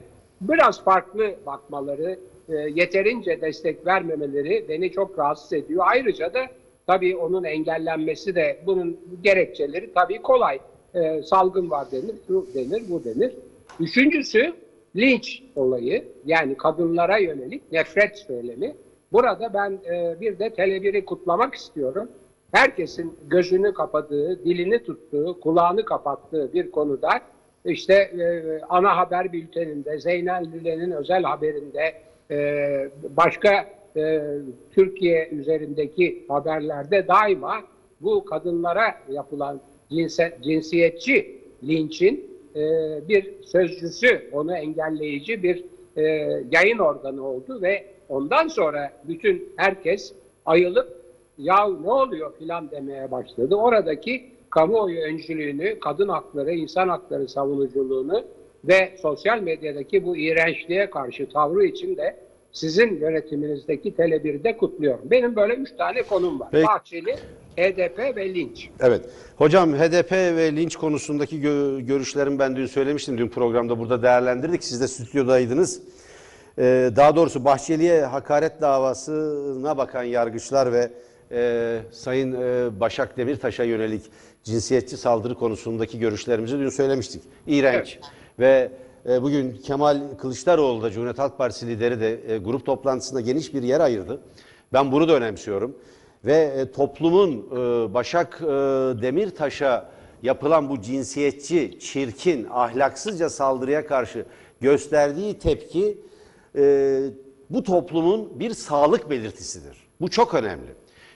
biraz 0.40 0.85
farklı 0.85 1.35
bakmaları, 1.47 2.19
e, 2.49 2.54
yeterince 2.54 3.40
destek 3.40 3.87
vermemeleri 3.87 4.64
beni 4.69 4.93
çok 4.93 5.19
rahatsız 5.19 5.52
ediyor. 5.52 5.85
Ayrıca 5.87 6.35
da 6.35 6.47
tabii 6.87 7.16
onun 7.16 7.45
engellenmesi 7.45 8.35
de 8.35 8.59
bunun 8.66 9.00
gerekçeleri 9.23 9.93
tabii 9.95 10.23
kolay. 10.23 10.59
E, 10.95 11.23
salgın 11.23 11.71
var 11.71 11.87
denir, 11.93 12.14
şu 12.26 12.47
denir, 12.54 12.83
bu 12.88 13.04
denir. 13.04 13.33
Üçüncüsü 13.81 14.52
linç 14.96 15.42
olayı 15.56 16.04
yani 16.26 16.56
kadınlara 16.56 17.18
yönelik 17.18 17.72
nefret 17.72 18.18
söylemi. 18.18 18.74
Burada 19.12 19.54
ben 19.54 19.78
e, 19.94 20.20
bir 20.20 20.38
de 20.38 20.46
Tele1'i 20.46 21.04
kutlamak 21.04 21.54
istiyorum. 21.54 22.08
Herkesin 22.52 23.14
gözünü 23.26 23.74
kapadığı, 23.74 24.44
dilini 24.44 24.82
tuttuğu, 24.82 25.40
kulağını 25.40 25.84
kapattığı 25.84 26.52
bir 26.52 26.70
konuda 26.70 27.20
işte 27.64 27.94
e, 27.94 28.60
ana 28.68 28.96
haber 28.96 29.32
bülteninde, 29.32 29.98
Zeynel 29.98 30.46
Lüle'nin 30.54 30.90
özel 30.90 31.22
haberinde, 31.22 31.94
e, 32.30 32.88
başka 33.16 33.66
e, 33.96 34.22
Türkiye 34.72 35.28
üzerindeki 35.28 36.24
haberlerde 36.28 37.08
daima 37.08 37.62
bu 38.00 38.24
kadınlara 38.24 38.94
yapılan 39.10 39.60
cinse, 39.90 40.38
cinsiyetçi 40.42 41.40
linçin 41.64 42.33
e, 42.56 42.61
bir 43.08 43.42
sözcüsü, 43.42 44.30
onu 44.32 44.56
engelleyici 44.56 45.42
bir 45.42 45.64
e, 45.96 46.02
yayın 46.52 46.78
organı 46.78 47.26
oldu 47.26 47.62
ve 47.62 47.84
ondan 48.08 48.49
sonra 48.49 48.92
bütün 49.04 49.52
herkes 49.56 50.12
ayılıp 50.46 51.04
ya 51.38 51.68
ne 51.68 51.90
oluyor 51.92 52.32
filan 52.38 52.70
demeye 52.70 53.11
başladı. 53.11 53.54
Oradaki 53.54 54.25
kamuoyu 54.50 55.00
öncülüğünü, 55.00 55.78
kadın 55.78 56.08
hakları, 56.08 56.52
insan 56.52 56.88
hakları 56.88 57.28
savunuculuğunu 57.28 58.25
ve 58.64 58.96
sosyal 59.02 59.40
medyadaki 59.40 60.04
bu 60.04 60.16
iğrençliğe 60.16 60.90
karşı 60.90 61.28
tavrı 61.28 61.64
için 61.64 61.96
de 61.96 62.16
sizin 62.52 63.00
yönetiminizdeki 63.00 63.92
Tele1'de 63.92 64.56
kutluyorum. 64.56 65.11
Benim 65.11 65.37
böyle 65.37 65.54
üç 65.54 65.76
tane 65.76 66.02
konum 66.02 66.40
var. 66.40 66.49
Peki. 66.52 66.66
Bahçeli, 66.66 67.14
HDP 67.56 68.16
ve 68.16 68.34
linç. 68.34 68.68
Evet. 68.80 69.04
Hocam 69.37 69.75
HDP 69.75 70.12
ve 70.12 70.56
linç 70.56 70.76
konusundaki 70.76 71.37
gö- 71.37 71.80
görüşlerimi 71.80 72.38
ben 72.38 72.56
dün 72.56 72.66
söylemiştim. 72.66 73.18
Dün 73.18 73.28
programda 73.28 73.78
burada 73.78 74.02
değerlendirdik. 74.02 74.64
Siz 74.64 74.80
de 74.80 74.88
stüdyodaydınız. 74.88 75.80
Ee, 76.58 76.90
daha 76.96 77.16
doğrusu 77.16 77.44
Bahçeli'ye 77.44 78.04
hakaret 78.04 78.61
davasına 78.61 79.76
bakan 79.76 80.02
yargıçlar 80.02 80.73
ve 80.73 80.90
e, 81.32 81.80
Sayın 81.90 82.32
e, 82.32 82.80
Başak 82.80 83.16
Demirtaş'a 83.16 83.64
yönelik 83.64 84.02
cinsiyetçi 84.44 84.96
saldırı 84.96 85.34
konusundaki 85.34 85.99
görüşlerimizi 85.99 86.58
dün 86.58 86.68
söylemiştik. 86.68 87.23
İğrenç. 87.46 87.99
Ve 88.38 88.70
e, 89.08 89.23
bugün 89.23 89.56
Kemal 89.56 90.00
Kılıçdaroğlu 90.18 90.82
da 90.82 90.90
Cumhuriyet 90.90 91.18
Halk 91.18 91.38
Partisi 91.38 91.66
lideri 91.66 92.00
de 92.00 92.34
e, 92.34 92.38
grup 92.38 92.66
toplantısında 92.66 93.20
geniş 93.20 93.54
bir 93.54 93.62
yer 93.62 93.80
ayırdı. 93.80 94.20
Ben 94.73 94.92
bunu 94.92 95.08
da 95.08 95.12
önemsiyorum. 95.14 95.76
Ve 96.25 96.35
e, 96.35 96.73
toplumun 96.73 97.33
e, 97.33 97.95
Başak 97.95 98.38
e, 98.43 98.47
Demirtaş'a 99.02 99.90
yapılan 100.23 100.69
bu 100.69 100.81
cinsiyetçi, 100.81 101.78
çirkin, 101.81 102.47
ahlaksızca 102.50 103.31
saldırıya 103.31 103.87
karşı 103.87 104.26
gösterdiği 104.61 105.38
tepki 105.38 105.99
bu 107.50 107.62
toplumun 107.62 108.40
bir 108.40 108.50
sağlık 108.54 109.11
belirtisidir. 109.11 109.76
Bu 110.00 110.11
çok 110.11 110.35
önemli. 110.35 110.71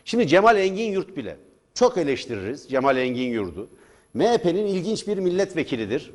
Şimdi 0.05 0.27
Cemal 0.27 0.57
Engin 0.57 0.93
Yurt 0.93 1.17
bile 1.17 1.37
çok 1.75 1.99
eleştiririz 1.99 2.69
Cemal 2.69 2.97
Engin 2.97 3.31
Yurt'u. 3.31 3.69
MHP'nin 4.15 4.67
ilginç 4.67 5.09
bir 5.09 5.19
milletvekilidir. 5.19 6.13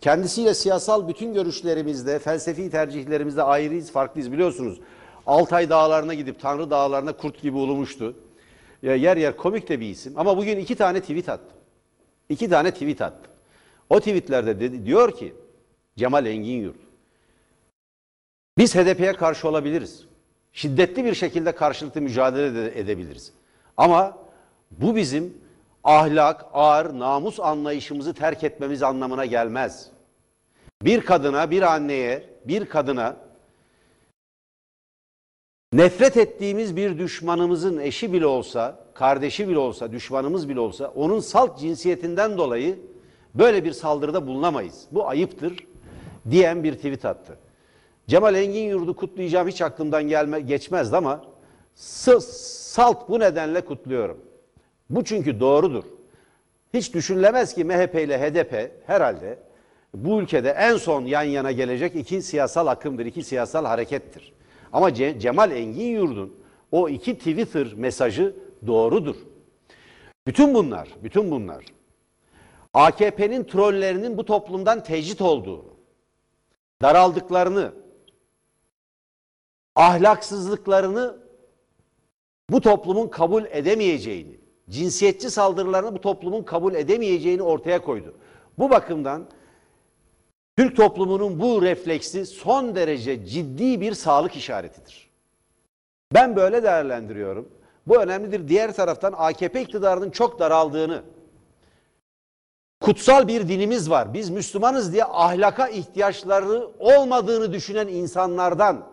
Kendisiyle 0.00 0.54
siyasal 0.54 1.08
bütün 1.08 1.34
görüşlerimizde, 1.34 2.18
felsefi 2.18 2.70
tercihlerimizde 2.70 3.42
ayrıyız, 3.42 3.90
farklıyız 3.90 4.32
biliyorsunuz. 4.32 4.80
Altay 5.26 5.70
dağlarına 5.70 6.14
gidip 6.14 6.40
Tanrı 6.40 6.70
dağlarına 6.70 7.12
kurt 7.12 7.42
gibi 7.42 7.56
ulumuştu. 7.56 8.16
Ya 8.82 8.94
yer 8.94 9.16
yer 9.16 9.36
komik 9.36 9.68
de 9.68 9.80
bir 9.80 9.90
isim. 9.90 10.12
Ama 10.16 10.36
bugün 10.36 10.58
iki 10.58 10.74
tane 10.74 11.00
tweet 11.00 11.28
attı. 11.28 11.54
İki 12.28 12.48
tane 12.48 12.70
tweet 12.70 13.02
attı. 13.02 13.30
O 13.90 13.98
tweetlerde 13.98 14.60
dedi, 14.60 14.86
diyor 14.86 15.16
ki 15.16 15.34
Cemal 15.96 16.26
Engin 16.26 16.60
Yurt. 16.60 16.76
Biz 18.58 18.74
HDP'ye 18.74 19.12
karşı 19.12 19.48
olabiliriz. 19.48 20.04
Şiddetli 20.52 21.04
bir 21.04 21.14
şekilde 21.14 21.52
karşılıklı 21.52 22.00
mücadele 22.00 22.54
de 22.54 22.80
edebiliriz. 22.80 23.32
Ama 23.76 24.18
bu 24.70 24.96
bizim 24.96 25.34
ahlak, 25.84 26.44
ağır, 26.52 26.98
namus 26.98 27.40
anlayışımızı 27.40 28.14
terk 28.14 28.44
etmemiz 28.44 28.82
anlamına 28.82 29.24
gelmez. 29.24 29.90
Bir 30.82 31.00
kadına, 31.00 31.50
bir 31.50 31.62
anneye, 31.62 32.24
bir 32.44 32.68
kadına 32.68 33.16
nefret 35.76 36.16
ettiğimiz 36.16 36.76
bir 36.76 36.98
düşmanımızın 36.98 37.78
eşi 37.78 38.12
bile 38.12 38.26
olsa, 38.26 38.78
kardeşi 38.94 39.48
bile 39.48 39.58
olsa, 39.58 39.92
düşmanımız 39.92 40.48
bile 40.48 40.60
olsa 40.60 40.92
onun 40.96 41.20
salt 41.20 41.58
cinsiyetinden 41.58 42.38
dolayı 42.38 42.78
böyle 43.34 43.64
bir 43.64 43.72
saldırıda 43.72 44.26
bulunamayız. 44.26 44.86
Bu 44.92 45.08
ayıptır 45.08 45.66
diyen 46.30 46.64
bir 46.64 46.74
tweet 46.74 47.04
attı. 47.04 47.38
Cemal 48.06 48.34
Engin 48.34 48.68
Yurdu 48.68 48.96
kutlayacağım 48.96 49.48
hiç 49.48 49.62
aklımdan 49.62 50.08
gelme, 50.08 50.40
geçmezdi 50.40 50.96
ama 50.96 51.24
salt 51.74 53.08
bu 53.08 53.20
nedenle 53.20 53.60
kutluyorum. 53.60 54.18
Bu 54.90 55.04
çünkü 55.04 55.40
doğrudur. 55.40 55.84
Hiç 56.74 56.94
düşünülemez 56.94 57.54
ki 57.54 57.64
MHP 57.64 57.94
ile 57.94 58.18
HDP 58.18 58.70
herhalde 58.86 59.38
bu 59.94 60.20
ülkede 60.20 60.50
en 60.50 60.76
son 60.76 61.04
yan 61.04 61.22
yana 61.22 61.52
gelecek 61.52 61.96
iki 61.96 62.22
siyasal 62.22 62.66
akımdır, 62.66 63.06
iki 63.06 63.22
siyasal 63.22 63.64
harekettir. 63.64 64.35
Ama 64.72 64.90
Ce- 64.90 65.20
Cemal 65.20 65.50
Engin 65.50 65.86
Yurdun 65.86 66.36
o 66.72 66.88
iki 66.88 67.18
Twitter 67.18 67.74
mesajı 67.74 68.36
doğrudur. 68.66 69.16
Bütün 70.26 70.54
bunlar, 70.54 70.88
bütün 71.02 71.30
bunlar 71.30 71.64
AKP'nin 72.74 73.44
trollerinin 73.44 74.18
bu 74.18 74.24
toplumdan 74.24 74.82
tecrit 74.82 75.20
olduğunu, 75.20 75.64
daraldıklarını, 76.82 77.72
ahlaksızlıklarını 79.76 81.16
bu 82.50 82.60
toplumun 82.60 83.08
kabul 83.08 83.44
edemeyeceğini, 83.44 84.40
cinsiyetçi 84.70 85.30
saldırılarını 85.30 85.94
bu 85.94 86.00
toplumun 86.00 86.42
kabul 86.42 86.74
edemeyeceğini 86.74 87.42
ortaya 87.42 87.82
koydu. 87.82 88.14
Bu 88.58 88.70
bakımdan 88.70 89.26
Türk 90.56 90.76
toplumunun 90.76 91.40
bu 91.40 91.62
refleksi 91.62 92.26
son 92.26 92.74
derece 92.74 93.26
ciddi 93.26 93.80
bir 93.80 93.92
sağlık 93.92 94.36
işaretidir. 94.36 95.10
Ben 96.14 96.36
böyle 96.36 96.62
değerlendiriyorum. 96.62 97.48
Bu 97.86 98.02
önemlidir. 98.02 98.48
Diğer 98.48 98.74
taraftan 98.74 99.14
AKP 99.16 99.62
iktidarının 99.62 100.10
çok 100.10 100.38
daraldığını, 100.38 101.02
kutsal 102.80 103.28
bir 103.28 103.48
dinimiz 103.48 103.90
var. 103.90 104.14
Biz 104.14 104.30
Müslümanız 104.30 104.92
diye 104.92 105.04
ahlaka 105.04 105.68
ihtiyaçları 105.68 106.68
olmadığını 106.78 107.52
düşünen 107.52 107.88
insanlardan 107.88 108.86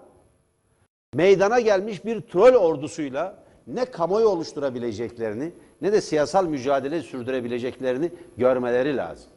meydana 1.13 1.59
gelmiş 1.59 2.05
bir 2.05 2.21
troll 2.21 2.53
ordusuyla 2.53 3.43
ne 3.67 3.85
kamuoyu 3.85 4.27
oluşturabileceklerini 4.27 5.53
ne 5.81 5.91
de 5.93 6.01
siyasal 6.01 6.45
mücadele 6.45 7.01
sürdürebileceklerini 7.01 8.11
görmeleri 8.37 8.97
lazım. 8.97 9.31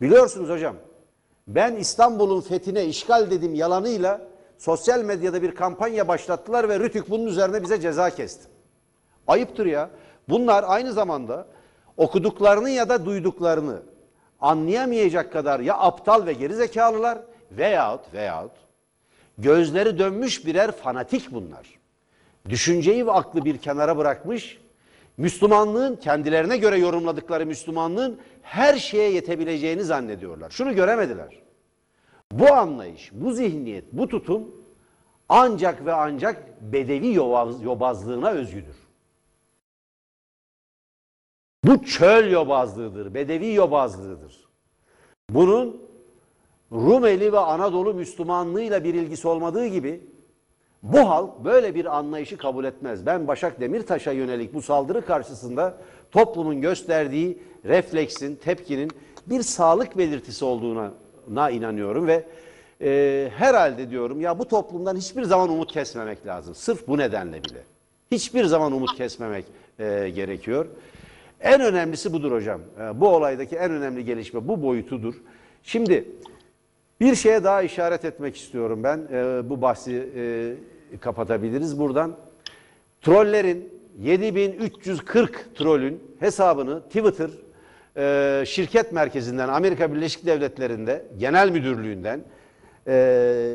Biliyorsunuz 0.00 0.50
hocam 0.50 0.76
ben 1.48 1.76
İstanbul'un 1.76 2.40
fethine 2.40 2.84
işgal 2.84 3.30
dedim 3.30 3.54
yalanıyla 3.54 4.20
sosyal 4.58 5.04
medyada 5.04 5.42
bir 5.42 5.54
kampanya 5.54 6.08
başlattılar 6.08 6.68
ve 6.68 6.78
Rütük 6.78 7.10
bunun 7.10 7.26
üzerine 7.26 7.62
bize 7.62 7.80
ceza 7.80 8.10
kesti. 8.10 8.48
Ayıptır 9.26 9.66
ya. 9.66 9.90
Bunlar 10.28 10.64
aynı 10.66 10.92
zamanda 10.92 11.46
okuduklarını 11.96 12.70
ya 12.70 12.88
da 12.88 13.06
duyduklarını 13.06 13.82
anlayamayacak 14.40 15.32
kadar 15.32 15.60
ya 15.60 15.78
aptal 15.78 16.26
ve 16.26 16.32
gerizekalılar 16.32 17.18
veyahut 17.52 18.14
veyahut 18.14 18.52
gözleri 19.38 19.98
dönmüş 19.98 20.46
birer 20.46 20.72
fanatik 20.72 21.32
bunlar. 21.32 21.78
Düşünceyi 22.48 23.06
ve 23.06 23.12
aklı 23.12 23.44
bir 23.44 23.58
kenara 23.58 23.96
bırakmış, 23.96 24.60
Müslümanlığın 25.18 25.96
kendilerine 25.96 26.56
göre 26.56 26.78
yorumladıkları 26.78 27.46
Müslümanlığın 27.46 28.18
her 28.42 28.76
şeye 28.76 29.12
yetebileceğini 29.12 29.84
zannediyorlar. 29.84 30.50
Şunu 30.50 30.74
göremediler. 30.74 31.42
Bu 32.32 32.52
anlayış, 32.52 33.10
bu 33.12 33.32
zihniyet, 33.32 33.84
bu 33.92 34.08
tutum 34.08 34.54
ancak 35.28 35.86
ve 35.86 35.92
ancak 35.92 36.62
bedevi 36.72 37.14
yobaz- 37.14 37.62
yobazlığına 37.62 38.30
özgüdür. 38.30 38.76
Bu 41.64 41.84
çöl 41.84 42.30
yobazlığıdır, 42.30 43.14
bedevi 43.14 43.52
yobazlığıdır. 43.52 44.48
Bunun 45.30 45.82
Rumeli 46.72 47.32
ve 47.32 47.38
Anadolu 47.38 47.94
Müslümanlığıyla 47.94 48.84
bir 48.84 48.94
ilgisi 48.94 49.28
olmadığı 49.28 49.66
gibi 49.66 50.17
bu 50.82 51.08
halk 51.08 51.44
böyle 51.44 51.74
bir 51.74 51.98
anlayışı 51.98 52.36
kabul 52.36 52.64
etmez. 52.64 53.06
Ben 53.06 53.28
Başak 53.28 53.60
Demirtaş'a 53.60 54.12
yönelik 54.12 54.54
bu 54.54 54.62
saldırı 54.62 55.06
karşısında 55.06 55.78
toplumun 56.10 56.60
gösterdiği 56.60 57.38
refleksin, 57.64 58.36
tepkinin 58.36 58.90
bir 59.26 59.42
sağlık 59.42 59.98
belirtisi 59.98 60.44
olduğuna 60.44 60.92
na 61.28 61.50
inanıyorum 61.50 62.06
ve 62.06 62.24
e, 62.80 63.30
herhalde 63.36 63.90
diyorum 63.90 64.20
ya 64.20 64.38
bu 64.38 64.48
toplumdan 64.48 64.96
hiçbir 64.96 65.22
zaman 65.22 65.50
umut 65.50 65.72
kesmemek 65.72 66.26
lazım. 66.26 66.54
Sırf 66.54 66.88
bu 66.88 66.98
nedenle 66.98 67.44
bile. 67.44 67.62
Hiçbir 68.10 68.44
zaman 68.44 68.72
umut 68.72 68.96
kesmemek 68.96 69.44
e, 69.78 70.08
gerekiyor. 70.08 70.66
En 71.40 71.60
önemlisi 71.60 72.12
budur 72.12 72.32
hocam. 72.32 72.60
E, 72.80 73.00
bu 73.00 73.08
olaydaki 73.08 73.56
en 73.56 73.70
önemli 73.70 74.04
gelişme 74.04 74.48
bu 74.48 74.62
boyutudur. 74.62 75.14
Şimdi 75.62 76.04
bir 77.00 77.14
şeye 77.14 77.44
daha 77.44 77.62
işaret 77.62 78.04
etmek 78.04 78.36
istiyorum 78.36 78.82
ben. 78.84 79.08
E, 79.12 79.48
bu 79.48 79.62
bahsi 79.62 80.08
e, 80.16 80.98
kapatabiliriz 80.98 81.78
buradan. 81.78 82.16
Trollerin 83.02 83.72
7340 83.98 85.54
trolün 85.54 86.02
hesabını 86.20 86.82
Twitter 86.82 87.30
e, 87.96 88.46
şirket 88.46 88.92
merkezinden 88.92 89.48
Amerika 89.48 89.94
Birleşik 89.94 90.26
Devletleri'nde 90.26 91.04
genel 91.18 91.50
müdürlüğünden 91.50 92.20
e, 92.86 93.54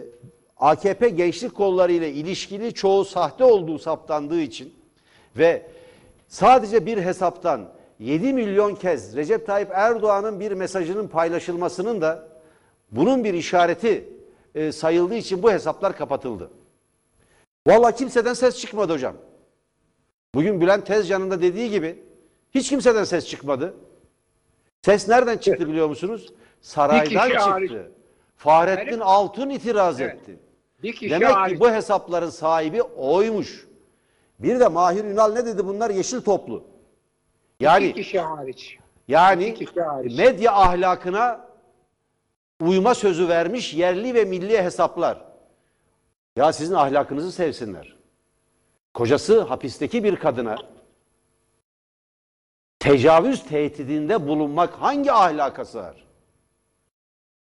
AKP 0.57 1.09
gençlik 1.09 1.55
kolları 1.55 1.91
ile 1.91 2.11
ilişkili 2.11 2.73
çoğu 2.73 3.05
sahte 3.05 3.43
olduğu 3.43 3.79
saptandığı 3.79 4.41
için 4.41 4.73
ve 5.37 5.61
sadece 6.27 6.85
bir 6.85 6.97
hesaptan 6.97 7.69
7 7.99 8.33
milyon 8.33 8.75
kez 8.75 9.15
Recep 9.15 9.47
Tayyip 9.47 9.69
Erdoğan'ın 9.73 10.39
bir 10.39 10.51
mesajının 10.51 11.07
paylaşılmasının 11.07 12.01
da 12.01 12.32
bunun 12.95 13.23
bir 13.23 13.33
işareti 13.33 14.09
e, 14.55 14.71
sayıldığı 14.71 15.15
için 15.15 15.43
bu 15.43 15.51
hesaplar 15.51 15.97
kapatıldı. 15.97 16.49
Vallahi 17.67 17.95
kimseden 17.95 18.33
ses 18.33 18.57
çıkmadı 18.59 18.93
hocam. 18.93 19.15
Bugün 20.35 20.61
Bülent 20.61 20.85
Tezcan'ın 20.87 21.31
da 21.31 21.41
dediği 21.41 21.69
gibi 21.69 22.03
hiç 22.51 22.69
kimseden 22.69 23.03
ses 23.03 23.27
çıkmadı. 23.27 23.73
Ses 24.81 25.07
nereden 25.07 25.37
çıktı 25.37 25.67
biliyor 25.67 25.87
musunuz? 25.89 26.33
Saraydan 26.61 27.27
çıktı. 27.29 27.39
hariç. 27.49 27.71
Fahrettin 28.37 28.91
Evet. 28.91 29.01
Altun 29.01 29.49
itiraz 29.49 30.01
Evet. 30.01 30.15
etti. 30.15 30.39
Bir 30.83 30.93
kişi 30.93 31.09
Demek 31.11 31.35
hariç. 31.35 31.53
ki 31.53 31.59
bu 31.59 31.71
hesapların 31.71 32.29
sahibi 32.29 32.81
oymuş. 32.81 33.67
Bir 34.39 34.59
de 34.59 34.67
Mahir 34.67 35.03
Ünal 35.03 35.33
ne 35.33 35.45
dedi? 35.45 35.67
Bunlar 35.67 35.89
yeşil 35.89 36.21
toplu. 36.21 36.63
Yani 37.59 37.85
İki 37.85 38.01
kişi 38.03 38.19
hariç. 38.19 38.77
yani 39.07 39.53
kişi 39.53 39.81
hariç. 39.81 40.17
medya 40.17 40.53
ahlakına 40.53 41.47
uyma 42.61 42.95
sözü 42.95 43.27
vermiş 43.27 43.73
yerli 43.73 44.13
ve 44.13 44.25
milli 44.25 44.63
hesaplar. 44.63 45.25
Ya 46.35 46.53
sizin 46.53 46.73
ahlakınızı 46.73 47.31
sevsinler. 47.31 47.95
Kocası 48.93 49.41
hapisteki 49.41 50.03
bir 50.03 50.15
kadına 50.15 50.57
tecavüz 52.79 53.43
tehdidinde 53.43 54.27
bulunmak 54.27 54.73
hangi 54.73 55.11
ahlaka 55.11 55.65
sığar? 55.65 56.07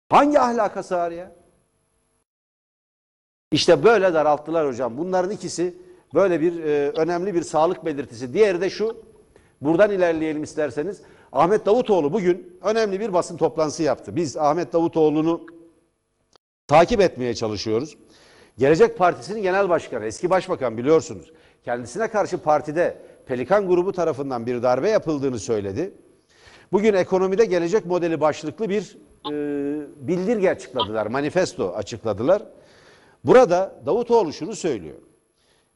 Hangi 0.10 0.40
ahlaka 0.40 0.84
sığar 0.84 1.12
ya? 1.12 1.32
İşte 3.52 3.84
böyle 3.84 4.14
daralttılar 4.14 4.68
hocam. 4.68 4.98
Bunların 4.98 5.32
ikisi 5.32 5.78
böyle 6.14 6.42
bir 6.42 6.64
e, 6.64 6.90
önemli 6.90 7.34
bir 7.34 7.42
sağlık 7.42 7.86
belirtisi. 7.86 8.34
Diğeri 8.34 8.62
de 8.62 8.70
şu. 8.70 9.06
Buradan 9.62 9.92
ilerleyelim 9.92 10.44
isterseniz. 10.44 11.02
Ahmet 11.32 11.66
Davutoğlu 11.66 12.14
bugün 12.14 12.60
önemli 12.64 13.00
bir 13.00 13.14
basın 13.14 13.38
toplantısı 13.38 13.84
yaptı. 13.84 14.16
Biz 14.16 14.38
Ahmet 14.38 14.74
Davutoğlu'nu 14.74 15.46
takip 16.68 17.02
etmeye 17.02 17.36
çalışıyoruz. 17.36 17.98
Gelecek 18.58 18.98
Partisi'nin 18.98 19.42
genel 19.42 19.70
başkanı, 19.70 20.06
eski 20.06 20.30
başbakan 20.30 20.78
biliyorsunuz. 20.78 21.32
Kendisine 21.66 22.08
karşı 22.08 22.38
partide 22.38 22.98
Pelikan 23.26 23.68
grubu 23.68 23.92
tarafından 23.92 24.46
bir 24.46 24.64
darbe 24.64 24.90
yapıldığını 24.90 25.40
söyledi. 25.40 25.94
Bugün 26.72 26.94
ekonomide 26.94 27.46
gelecek 27.46 27.86
modeli 27.86 28.22
başlıklı 28.22 28.70
bir 28.70 28.98
e, 29.26 29.34
bildirge 30.08 30.50
açıkladılar, 30.50 31.06
manifesto 31.06 31.74
açıkladılar. 31.76 32.42
Burada 33.24 33.76
Davutoğlu 33.86 34.34
şunu 34.34 34.56
söylüyor. 34.56 34.98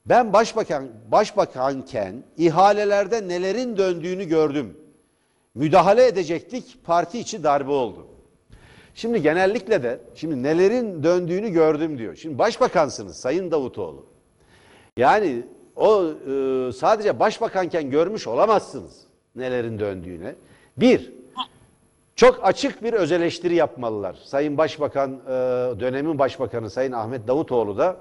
Ben 0.05 0.33
başbakan 0.33 0.87
başbakanken 1.11 2.23
ihalelerde 2.37 3.27
nelerin 3.27 3.77
döndüğünü 3.77 4.23
gördüm. 4.23 4.77
Müdahale 5.55 6.07
edecektik, 6.07 6.77
parti 6.83 7.19
içi 7.19 7.43
darbe 7.43 7.71
oldu. 7.71 8.07
Şimdi 8.95 9.21
genellikle 9.21 9.83
de 9.83 9.99
şimdi 10.15 10.43
nelerin 10.43 11.03
döndüğünü 11.03 11.49
gördüm 11.49 11.97
diyor. 11.97 12.15
Şimdi 12.15 12.37
başbakansınız 12.39 13.17
Sayın 13.17 13.51
Davutoğlu. 13.51 14.05
Yani 14.97 15.43
o 15.75 16.05
e, 16.05 16.71
sadece 16.71 17.19
başbakanken 17.19 17.89
görmüş 17.89 18.27
olamazsınız 18.27 19.01
nelerin 19.35 19.79
döndüğüne. 19.79 20.35
Bir, 20.77 21.13
çok 22.15 22.39
açık 22.43 22.83
bir 22.83 22.93
öz 22.93 23.11
eleştiri 23.11 23.55
yapmalılar. 23.55 24.15
Sayın 24.23 24.57
Başbakan, 24.57 25.11
e, 25.11 25.29
dönemin 25.79 26.19
başbakanı 26.19 26.69
Sayın 26.69 26.91
Ahmet 26.91 27.27
Davutoğlu 27.27 27.77
da 27.77 27.97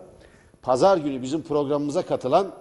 pazar 0.62 0.96
günü 0.96 1.22
bizim 1.22 1.42
programımıza 1.42 2.02
katılan 2.02 2.54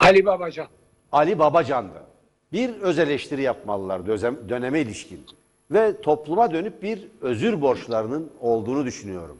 Ali 0.00 0.26
Babacan. 0.26 0.66
Ali 1.12 1.38
Babacan'da 1.38 2.09
bir 2.52 2.80
öz 2.80 2.98
eleştiri 2.98 3.42
yapmalılar 3.42 4.06
döneme 4.48 4.80
ilişkin 4.80 5.26
ve 5.70 6.00
topluma 6.00 6.52
dönüp 6.52 6.82
bir 6.82 7.08
özür 7.20 7.60
borçlarının 7.60 8.30
olduğunu 8.40 8.84
düşünüyorum. 8.84 9.38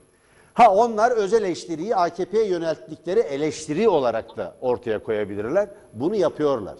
Ha 0.54 0.74
onlar 0.74 1.10
öz 1.10 1.34
eleştiriyi 1.34 1.96
AKP'ye 1.96 2.46
yönelttikleri 2.46 3.20
eleştiri 3.20 3.88
olarak 3.88 4.36
da 4.36 4.56
ortaya 4.60 5.02
koyabilirler. 5.02 5.68
Bunu 5.92 6.16
yapıyorlar. 6.16 6.78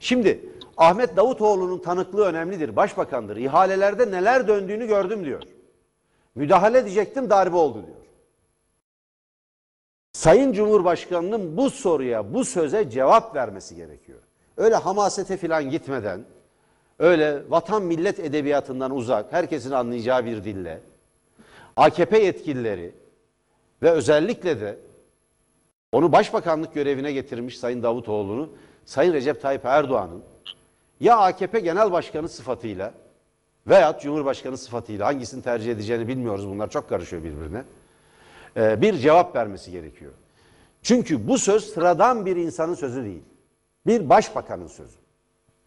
Şimdi 0.00 0.40
Ahmet 0.76 1.16
Davutoğlu'nun 1.16 1.78
tanıklığı 1.78 2.24
önemlidir. 2.24 2.76
Başbakandır. 2.76 3.36
İhalelerde 3.36 4.10
neler 4.10 4.48
döndüğünü 4.48 4.86
gördüm 4.86 5.24
diyor. 5.24 5.42
Müdahale 6.34 6.78
edecektim 6.78 7.30
darbe 7.30 7.56
oldu 7.56 7.86
diyor. 7.86 7.96
Sayın 10.12 10.52
Cumhurbaşkanı'nın 10.52 11.56
bu 11.56 11.70
soruya, 11.70 12.34
bu 12.34 12.44
söze 12.44 12.90
cevap 12.90 13.36
vermesi 13.36 13.76
gerekiyor. 13.76 14.20
Öyle 14.62 14.76
hamasete 14.76 15.36
falan 15.36 15.70
gitmeden, 15.70 16.24
öyle 16.98 17.42
vatan 17.50 17.82
millet 17.82 18.20
edebiyatından 18.20 18.96
uzak, 18.96 19.32
herkesin 19.32 19.70
anlayacağı 19.70 20.24
bir 20.24 20.44
dille, 20.44 20.80
AKP 21.76 22.18
yetkilileri 22.18 22.94
ve 23.82 23.90
özellikle 23.90 24.60
de 24.60 24.78
onu 25.92 26.12
başbakanlık 26.12 26.74
görevine 26.74 27.12
getirmiş 27.12 27.58
Sayın 27.58 27.82
Davutoğlu'nu, 27.82 28.48
Sayın 28.84 29.12
Recep 29.12 29.42
Tayyip 29.42 29.64
Erdoğan'ın 29.64 30.22
ya 31.00 31.16
AKP 31.16 31.60
Genel 31.60 31.92
Başkanı 31.92 32.28
sıfatıyla 32.28 32.94
veya 33.66 33.98
Cumhurbaşkanı 34.02 34.58
sıfatıyla 34.58 35.06
hangisini 35.06 35.42
tercih 35.42 35.72
edeceğini 35.72 36.08
bilmiyoruz. 36.08 36.48
Bunlar 36.48 36.70
çok 36.70 36.88
karışıyor 36.88 37.24
birbirine. 37.24 37.64
Ee, 38.56 38.80
bir 38.80 38.94
cevap 38.94 39.36
vermesi 39.36 39.70
gerekiyor. 39.70 40.12
Çünkü 40.82 41.28
bu 41.28 41.38
söz 41.38 41.64
sıradan 41.64 42.26
bir 42.26 42.36
insanın 42.36 42.74
sözü 42.74 43.04
değil. 43.04 43.22
Bir 43.86 44.08
başbakanın 44.08 44.66
sözü. 44.66 44.98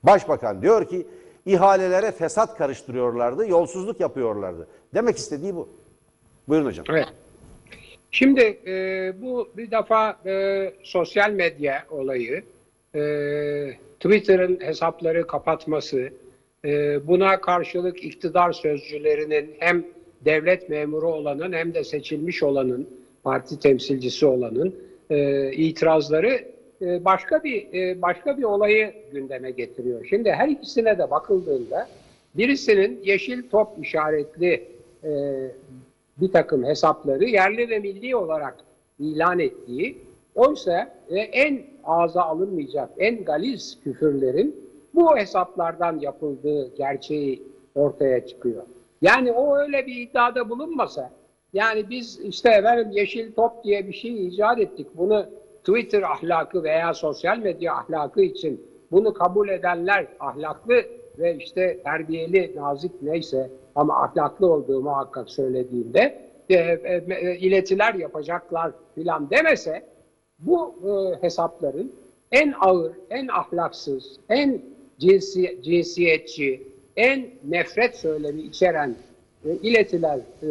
Başbakan 0.03 0.61
diyor 0.61 0.87
ki 0.87 1.07
ihalelere 1.45 2.11
fesat 2.11 2.57
karıştırıyorlardı, 2.57 3.47
yolsuzluk 3.47 3.99
yapıyorlardı. 3.99 4.67
Demek 4.93 5.17
istediği 5.17 5.55
bu. 5.55 5.69
Buyurun 6.47 6.65
hocam. 6.65 6.85
Evet. 6.89 7.07
Şimdi 8.11 8.41
e, 8.67 9.13
bu 9.21 9.49
bir 9.57 9.71
defa 9.71 10.17
e, 10.25 10.73
sosyal 10.83 11.31
medya 11.31 11.85
olayı, 11.89 12.43
e, 12.95 13.01
Twitter'ın 13.99 14.59
hesapları 14.59 15.27
kapatması, 15.27 16.09
Ee, 16.65 17.07
buna 17.07 17.41
karşılık 17.41 18.03
iktidar 18.03 18.51
sözcülerinin 18.51 19.55
hem 19.59 19.85
devlet 20.25 20.69
memuru 20.69 21.07
olanın 21.07 21.53
hem 21.53 21.73
de 21.73 21.83
seçilmiş 21.83 22.43
olanın, 22.43 22.89
parti 23.23 23.59
temsilcisi 23.59 24.25
olanın 24.25 24.75
e, 25.09 25.51
itirazları 25.51 26.45
e, 26.81 27.05
başka 27.05 27.43
bir 27.43 27.73
e, 27.73 28.01
başka 28.01 28.37
bir 28.37 28.43
olayı 28.43 28.93
gündeme 29.11 29.51
getiriyor. 29.51 30.05
Şimdi 30.09 30.31
her 30.31 30.47
ikisine 30.47 30.97
de 30.97 31.11
bakıldığında 31.11 31.87
birisinin 32.37 32.99
yeşil 33.03 33.49
top 33.49 33.67
işaretli 33.81 34.67
e, 35.03 35.11
bir 36.17 36.31
takım 36.31 36.63
hesapları 36.63 37.25
yerli 37.25 37.69
ve 37.69 37.79
milli 37.79 38.15
olarak 38.15 38.55
ilan 38.99 39.39
ettiği, 39.39 39.97
oysa 40.35 40.95
en 41.11 41.61
ağza 41.83 42.21
alınmayacak, 42.21 42.89
en 42.97 43.23
galiz 43.23 43.79
küfürlerin 43.83 44.65
bu 44.93 45.17
hesaplardan 45.17 45.99
yapıldığı 45.99 46.75
gerçeği 46.75 47.43
ortaya 47.75 48.27
çıkıyor. 48.27 48.63
Yani 49.01 49.31
o 49.31 49.57
öyle 49.57 49.87
bir 49.87 50.01
iddiada 50.01 50.49
bulunmasa, 50.49 51.11
yani 51.53 51.89
biz 51.89 52.19
işte 52.19 52.49
efendim 52.49 52.91
yeşil 52.91 53.33
top 53.33 53.63
diye 53.63 53.87
bir 53.87 53.93
şey 53.93 54.27
icat 54.27 54.59
ettik, 54.59 54.87
bunu 54.93 55.25
Twitter 55.65 56.01
ahlakı 56.01 56.63
veya 56.63 56.93
sosyal 56.93 57.37
medya 57.37 57.73
ahlakı 57.73 58.21
için 58.21 58.65
bunu 58.91 59.13
kabul 59.13 59.49
edenler 59.49 60.07
ahlaklı 60.19 60.83
ve 61.19 61.35
işte 61.35 61.79
terbiyeli, 61.83 62.55
nazik 62.55 62.91
neyse 63.01 63.49
ama 63.75 64.03
ahlaklı 64.03 64.53
olduğu 64.53 64.81
muhakkak 64.81 65.29
söylediğinde 65.29 66.25
e, 66.49 66.55
e, 66.55 67.03
e, 67.09 67.37
iletiler 67.37 67.93
yapacaklar 67.93 68.71
filan 68.95 69.29
demese 69.29 69.85
bu 70.39 70.75
e, 70.85 71.23
hesapların 71.23 71.91
en 72.31 72.53
ağır, 72.59 72.91
en 73.09 73.27
ahlaksız, 73.27 74.19
en 74.29 74.61
cinsi, 74.99 75.59
cinsiyetçi, 75.63 76.67
en 76.95 77.25
nefret 77.43 77.95
söylemi 77.95 78.41
içeren 78.41 78.95
e, 79.45 79.49
iletiler 79.53 80.19
e, 80.43 80.47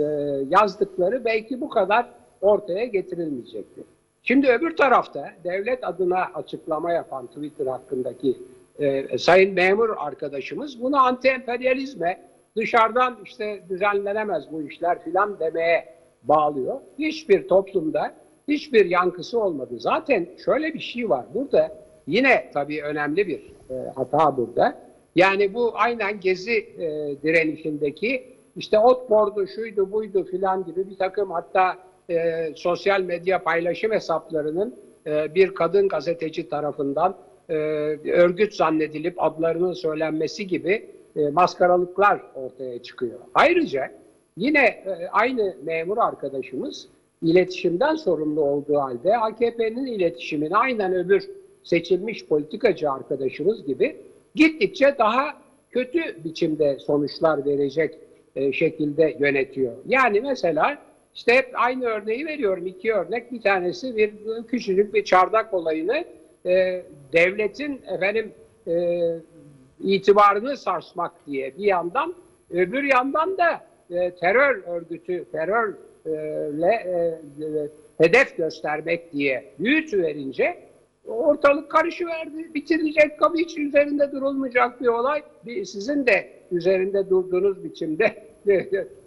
yazdıkları 0.48 1.24
belki 1.24 1.60
bu 1.60 1.68
kadar 1.68 2.10
ortaya 2.40 2.84
getirilmeyecekti. 2.84 3.93
Şimdi 4.24 4.48
öbür 4.48 4.76
tarafta 4.76 5.30
devlet 5.44 5.84
adına 5.84 6.24
açıklama 6.34 6.92
yapan 6.92 7.26
Twitter 7.26 7.66
hakkındaki 7.66 8.36
e, 8.78 9.18
sayın 9.18 9.54
memur 9.54 9.90
arkadaşımız 9.98 10.82
bunu 10.82 10.96
anti-emperyalizme 10.96 12.16
dışarıdan 12.56 13.18
işte 13.24 13.62
düzenlenemez 13.68 14.52
bu 14.52 14.62
işler 14.62 15.04
filan 15.04 15.38
demeye 15.38 15.94
bağlıyor. 16.22 16.80
Hiçbir 16.98 17.48
toplumda 17.48 18.14
hiçbir 18.48 18.86
yankısı 18.86 19.40
olmadı. 19.40 19.74
Zaten 19.78 20.28
şöyle 20.44 20.74
bir 20.74 20.80
şey 20.80 21.10
var 21.10 21.24
burada 21.34 21.76
yine 22.06 22.50
tabii 22.54 22.82
önemli 22.82 23.28
bir 23.28 23.40
e, 23.70 23.74
hata 23.96 24.36
burada. 24.36 24.78
Yani 25.16 25.54
bu 25.54 25.72
aynen 25.74 26.20
gezi 26.20 26.52
e, 26.52 27.16
direnişindeki 27.22 28.24
işte 28.56 28.78
otbordu 28.78 29.46
şuydu 29.46 29.92
buydu 29.92 30.24
filan 30.24 30.64
gibi 30.64 30.90
bir 30.90 30.96
takım 30.96 31.30
hatta 31.30 31.76
e, 32.10 32.50
sosyal 32.56 33.00
medya 33.00 33.42
paylaşım 33.42 33.92
hesaplarının 33.92 34.74
e, 35.06 35.34
bir 35.34 35.54
kadın 35.54 35.88
gazeteci 35.88 36.48
tarafından 36.48 37.16
e, 37.48 37.54
örgüt 38.10 38.54
zannedilip 38.54 39.22
adlarının 39.22 39.72
söylenmesi 39.72 40.46
gibi 40.46 40.86
e, 41.16 41.28
maskaralıklar 41.28 42.22
ortaya 42.34 42.82
çıkıyor. 42.82 43.18
Ayrıca 43.34 43.90
yine 44.36 44.64
e, 44.64 45.08
aynı 45.12 45.56
memur 45.64 45.98
arkadaşımız 45.98 46.88
iletişimden 47.22 47.94
sorumlu 47.94 48.40
olduğu 48.40 48.76
halde 48.78 49.16
AKP'nin 49.16 49.86
iletişimini 49.86 50.56
aynen 50.56 50.94
öbür 50.94 51.30
seçilmiş 51.62 52.26
politikacı 52.26 52.90
arkadaşımız 52.90 53.66
gibi 53.66 53.96
gittikçe 54.34 54.94
daha 54.98 55.44
kötü 55.70 56.24
biçimde 56.24 56.78
sonuçlar 56.78 57.46
verecek 57.46 57.98
e, 58.36 58.52
şekilde 58.52 59.16
yönetiyor. 59.20 59.72
Yani 59.86 60.20
mesela 60.20 60.78
işte 61.14 61.34
hep 61.34 61.50
aynı 61.54 61.84
örneği 61.84 62.26
veriyorum. 62.26 62.66
iki 62.66 62.92
örnek. 62.92 63.32
Bir 63.32 63.40
tanesi 63.40 63.96
bir 63.96 64.14
küçücük 64.48 64.94
bir 64.94 65.04
çardak 65.04 65.54
olayını 65.54 66.04
e, 66.46 66.82
devletin 67.12 67.80
efendim 67.94 68.32
e, 68.66 68.98
itibarını 69.80 70.56
sarsmak 70.56 71.12
diye 71.26 71.58
bir 71.58 71.64
yandan 71.64 72.14
öbür 72.50 72.82
yandan 72.82 73.38
da 73.38 73.66
e, 73.90 74.10
terör 74.10 74.62
örgütü 74.66 75.24
terörle 75.32 76.72
e, 76.84 77.44
e, 77.44 77.68
hedef 77.98 78.36
göstermek 78.36 79.12
diye 79.12 79.52
büyütüverince 79.58 80.58
ortalık 81.06 81.70
karışıverdi. 81.70 82.54
Bitirilecek 82.54 83.18
tabii 83.20 83.38
hiç 83.38 83.58
üzerinde 83.58 84.12
durulmayacak 84.12 84.80
bir 84.80 84.86
olay. 84.86 85.22
Bir, 85.46 85.64
sizin 85.64 86.06
de 86.06 86.30
üzerinde 86.50 87.10
durduğunuz 87.10 87.64
biçimde 87.64 88.33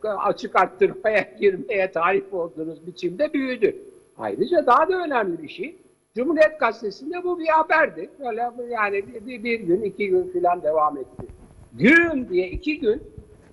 açık 0.03 0.55
arttırmaya 0.55 1.25
girmeye 1.39 1.91
talip 1.91 2.33
olduğunuz 2.33 2.87
biçimde 2.87 3.33
büyüdü. 3.33 3.75
Ayrıca 4.17 4.65
daha 4.65 4.89
da 4.89 5.03
önemli 5.03 5.43
bir 5.43 5.49
şey. 5.49 5.75
Cumhuriyet 6.15 6.59
Gazetesi'nde 6.59 7.23
bu 7.23 7.39
bir 7.39 7.47
haberdi. 7.47 8.09
Böyle 8.19 8.51
yani 8.69 9.03
bir, 9.25 9.43
bir 9.43 9.59
gün, 9.59 9.81
iki 9.81 10.09
gün 10.09 10.31
falan 10.33 10.63
devam 10.63 10.97
etti. 10.97 11.25
Gün 11.73 12.29
diye 12.29 12.49
iki 12.49 12.79
gün 12.79 13.03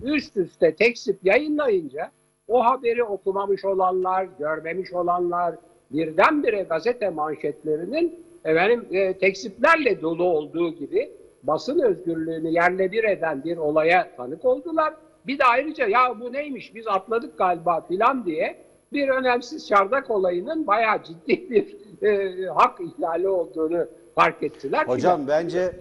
üst 0.03 0.37
üste 0.37 0.75
tekstip 0.75 1.19
yayınlayınca 1.23 2.11
o 2.47 2.65
haberi 2.65 3.03
okumamış 3.03 3.65
olanlar, 3.65 4.27
görmemiş 4.39 4.93
olanlar 4.93 5.55
birdenbire 5.91 6.63
gazete 6.63 7.09
manşetlerinin 7.09 8.25
efendim, 8.45 8.85
e, 8.91 9.17
tekstiplerle 9.17 10.01
dolu 10.01 10.23
olduğu 10.23 10.69
gibi 10.69 11.11
basın 11.43 11.79
özgürlüğünü 11.79 12.49
yerle 12.49 12.91
bir 12.91 13.03
eden 13.03 13.43
bir 13.43 13.57
olaya 13.57 14.15
tanık 14.17 14.45
oldular. 14.45 14.93
Bir 15.27 15.39
de 15.39 15.43
ayrıca 15.45 15.87
ya 15.87 16.19
bu 16.19 16.33
neymiş 16.33 16.75
biz 16.75 16.87
atladık 16.87 17.37
galiba 17.37 17.81
filan 17.81 18.25
diye 18.25 18.65
bir 18.93 19.09
önemsiz 19.09 19.67
çardak 19.67 20.11
olayının 20.11 20.67
bayağı 20.67 21.03
ciddi 21.03 21.49
bir 21.49 21.75
e, 22.07 22.45
hak 22.45 22.79
ihlali 22.81 23.27
olduğunu 23.27 23.87
fark 24.15 24.43
ettiler. 24.43 24.85
Hocam 24.87 25.27
bence 25.27 25.71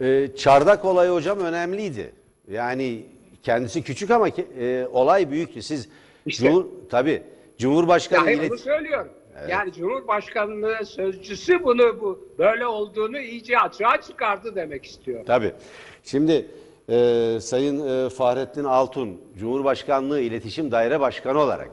e, 0.00 0.28
çardak 0.36 0.84
olayı 0.84 1.10
hocam 1.10 1.38
önemliydi. 1.40 2.12
Yani 2.50 3.02
kendisi 3.42 3.82
küçük 3.82 4.10
ama 4.10 4.28
e, 4.28 4.86
olay 4.92 5.30
büyüktü. 5.30 5.62
Siz 5.62 5.88
İşte. 6.26 6.46
Cumhur, 6.46 6.66
tabii 6.90 7.22
Cumhurbaşkanı 7.58 8.30
Yani 8.30 8.40
ilet- 8.40 8.50
bunu 8.50 8.58
söylüyorum. 8.58 9.08
Yani 9.48 9.72
Cumhurbaşkanlığı 9.72 10.84
sözcüsü 10.86 11.64
bunu 11.64 12.00
bu 12.00 12.28
böyle 12.38 12.66
olduğunu 12.66 13.18
iyice 13.18 13.58
açığa 13.58 14.00
çıkardı 14.00 14.54
demek 14.54 14.84
istiyor. 14.84 15.24
Tabii. 15.26 15.52
Şimdi 16.04 16.46
e, 16.90 17.38
Sayın 17.40 18.06
e, 18.06 18.10
Fahrettin 18.10 18.64
Altun, 18.64 19.20
Cumhurbaşkanlığı 19.38 20.20
İletişim 20.20 20.70
Daire 20.70 21.00
Başkanı 21.00 21.38
olarak, 21.38 21.70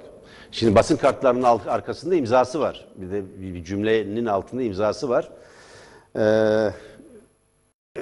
şimdi 0.51 0.75
basın 0.75 0.97
kartlarının 0.97 1.43
arkasında 1.43 2.15
imzası 2.15 2.59
var. 2.59 2.87
Bir 2.95 3.11
de 3.11 3.23
bir, 3.37 3.63
cümlenin 3.63 4.25
altında 4.25 4.61
imzası 4.61 5.09
var. 5.09 5.29
E, 6.15 6.23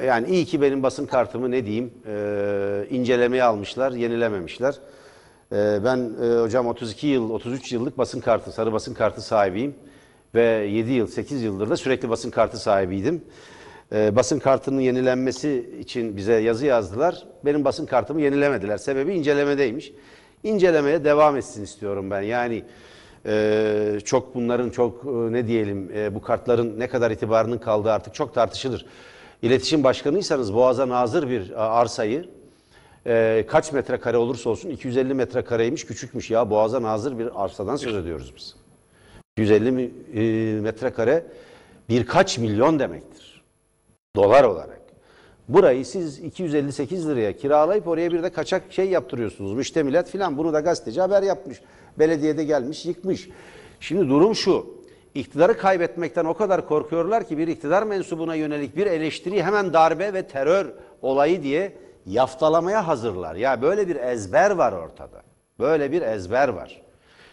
yani 0.06 0.28
iyi 0.30 0.45
ki 0.45 0.62
benim 0.62 0.84
basın 0.84 1.06
kartımı 1.06 1.51
ne 1.51 1.65
diyeyim, 1.65 1.93
e, 2.08 2.88
incelemeye 2.89 3.43
almışlar, 3.43 3.91
yenilememişler. 3.91 4.75
E, 5.51 5.80
ben 5.84 6.12
e, 6.23 6.41
hocam 6.41 6.67
32 6.67 7.08
yıl, 7.08 7.30
33 7.30 7.71
yıllık 7.71 7.97
basın 7.97 8.21
kartı, 8.21 8.51
sarı 8.51 8.73
basın 8.73 8.93
kartı 8.93 9.21
sahibiyim. 9.21 9.75
Ve 10.36 10.41
7 10.41 10.91
yıl, 10.91 11.08
8 11.08 11.41
yıldır 11.43 11.69
da 11.69 11.78
sürekli 11.78 12.10
basın 12.10 12.32
kartı 12.32 12.58
sahibiydim. 12.58 13.23
E, 13.93 14.15
basın 14.15 14.39
kartının 14.39 14.82
yenilenmesi 14.82 15.69
için 15.80 16.17
bize 16.17 16.34
yazı 16.34 16.65
yazdılar. 16.65 17.24
Benim 17.45 17.65
basın 17.65 17.86
kartımı 17.86 18.21
yenilemediler. 18.21 18.78
Sebebi 18.78 19.13
incelemedeymiş. 19.13 19.93
İncelemeye 20.43 21.04
devam 21.04 21.38
etsin 21.38 21.63
istiyorum 21.63 22.12
ben. 22.12 22.21
Yani 22.21 22.63
e, 23.26 23.98
çok 24.06 24.36
bunların 24.36 24.69
çok 24.69 25.06
e, 25.06 25.08
ne 25.10 25.48
diyelim 25.48 25.91
e, 25.95 26.15
bu 26.15 26.21
kartların 26.21 26.80
ne 26.80 26.88
kadar 26.88 27.12
itibarının 27.12 27.58
kaldığı 27.58 27.91
artık 27.91 28.13
çok 28.13 28.34
tartışılır. 28.34 28.86
İletişim 29.41 29.84
başkanıysanız 29.84 30.54
boğaza 30.54 30.89
nazır 30.89 31.30
bir 31.30 31.54
arsayı 31.82 32.26
kaç 33.48 33.71
metrekare 33.71 34.17
olursa 34.17 34.50
olsun 34.50 34.69
250 34.69 35.13
metrekareymiş 35.13 35.86
küçükmüş 35.86 36.32
ya 36.32 36.50
boğaza 36.50 36.82
nazır 36.82 37.19
bir 37.19 37.43
arsadan 37.43 37.76
söz 37.76 37.95
ediyoruz 37.95 38.34
biz. 38.38 38.56
250 39.38 39.71
mi- 39.71 39.91
e, 40.15 40.21
metrekare 40.62 41.24
birkaç 41.89 42.38
milyon 42.38 42.80
demektir. 42.80 43.35
Dolar 44.15 44.43
olarak. 44.43 44.82
Burayı 45.49 45.86
siz 45.86 46.19
258 46.19 47.10
liraya 47.10 47.38
kiralayıp 47.38 47.88
oraya 47.88 48.12
bir 48.12 48.23
de 48.23 48.30
kaçak 48.30 48.63
şey 48.69 48.89
yaptırıyorsunuz. 48.89 49.54
Müştemilat 49.54 50.10
filan 50.10 50.38
bunu 50.38 50.54
da 50.54 50.60
gazeteci 50.60 51.01
haber 51.01 51.23
yapmış. 51.23 51.62
Belediyede 51.99 52.43
gelmiş 52.43 52.86
yıkmış. 52.86 53.30
Şimdi 53.80 54.10
durum 54.10 54.36
şu. 54.36 54.75
İktidarı 55.15 55.58
kaybetmekten 55.58 56.25
o 56.25 56.34
kadar 56.34 56.67
korkuyorlar 56.67 57.28
ki 57.28 57.38
bir 57.38 57.47
iktidar 57.47 57.84
mensubuna 57.84 58.36
yönelik 58.36 58.78
bir 58.78 58.86
eleştiri 58.88 59.43
hemen 59.43 59.73
darbe 59.73 60.13
ve 60.13 60.28
terör 60.28 60.65
olayı 61.01 61.43
diye 61.43 61.73
yaftalamaya 62.06 62.88
hazırlar. 62.88 63.36
Ya 63.36 63.62
böyle 63.62 63.88
bir 63.88 63.95
ezber 63.95 64.51
var 64.51 64.73
ortada. 64.73 65.23
Böyle 65.60 65.91
bir 65.91 66.01
ezber 66.01 66.47
var. 66.47 66.82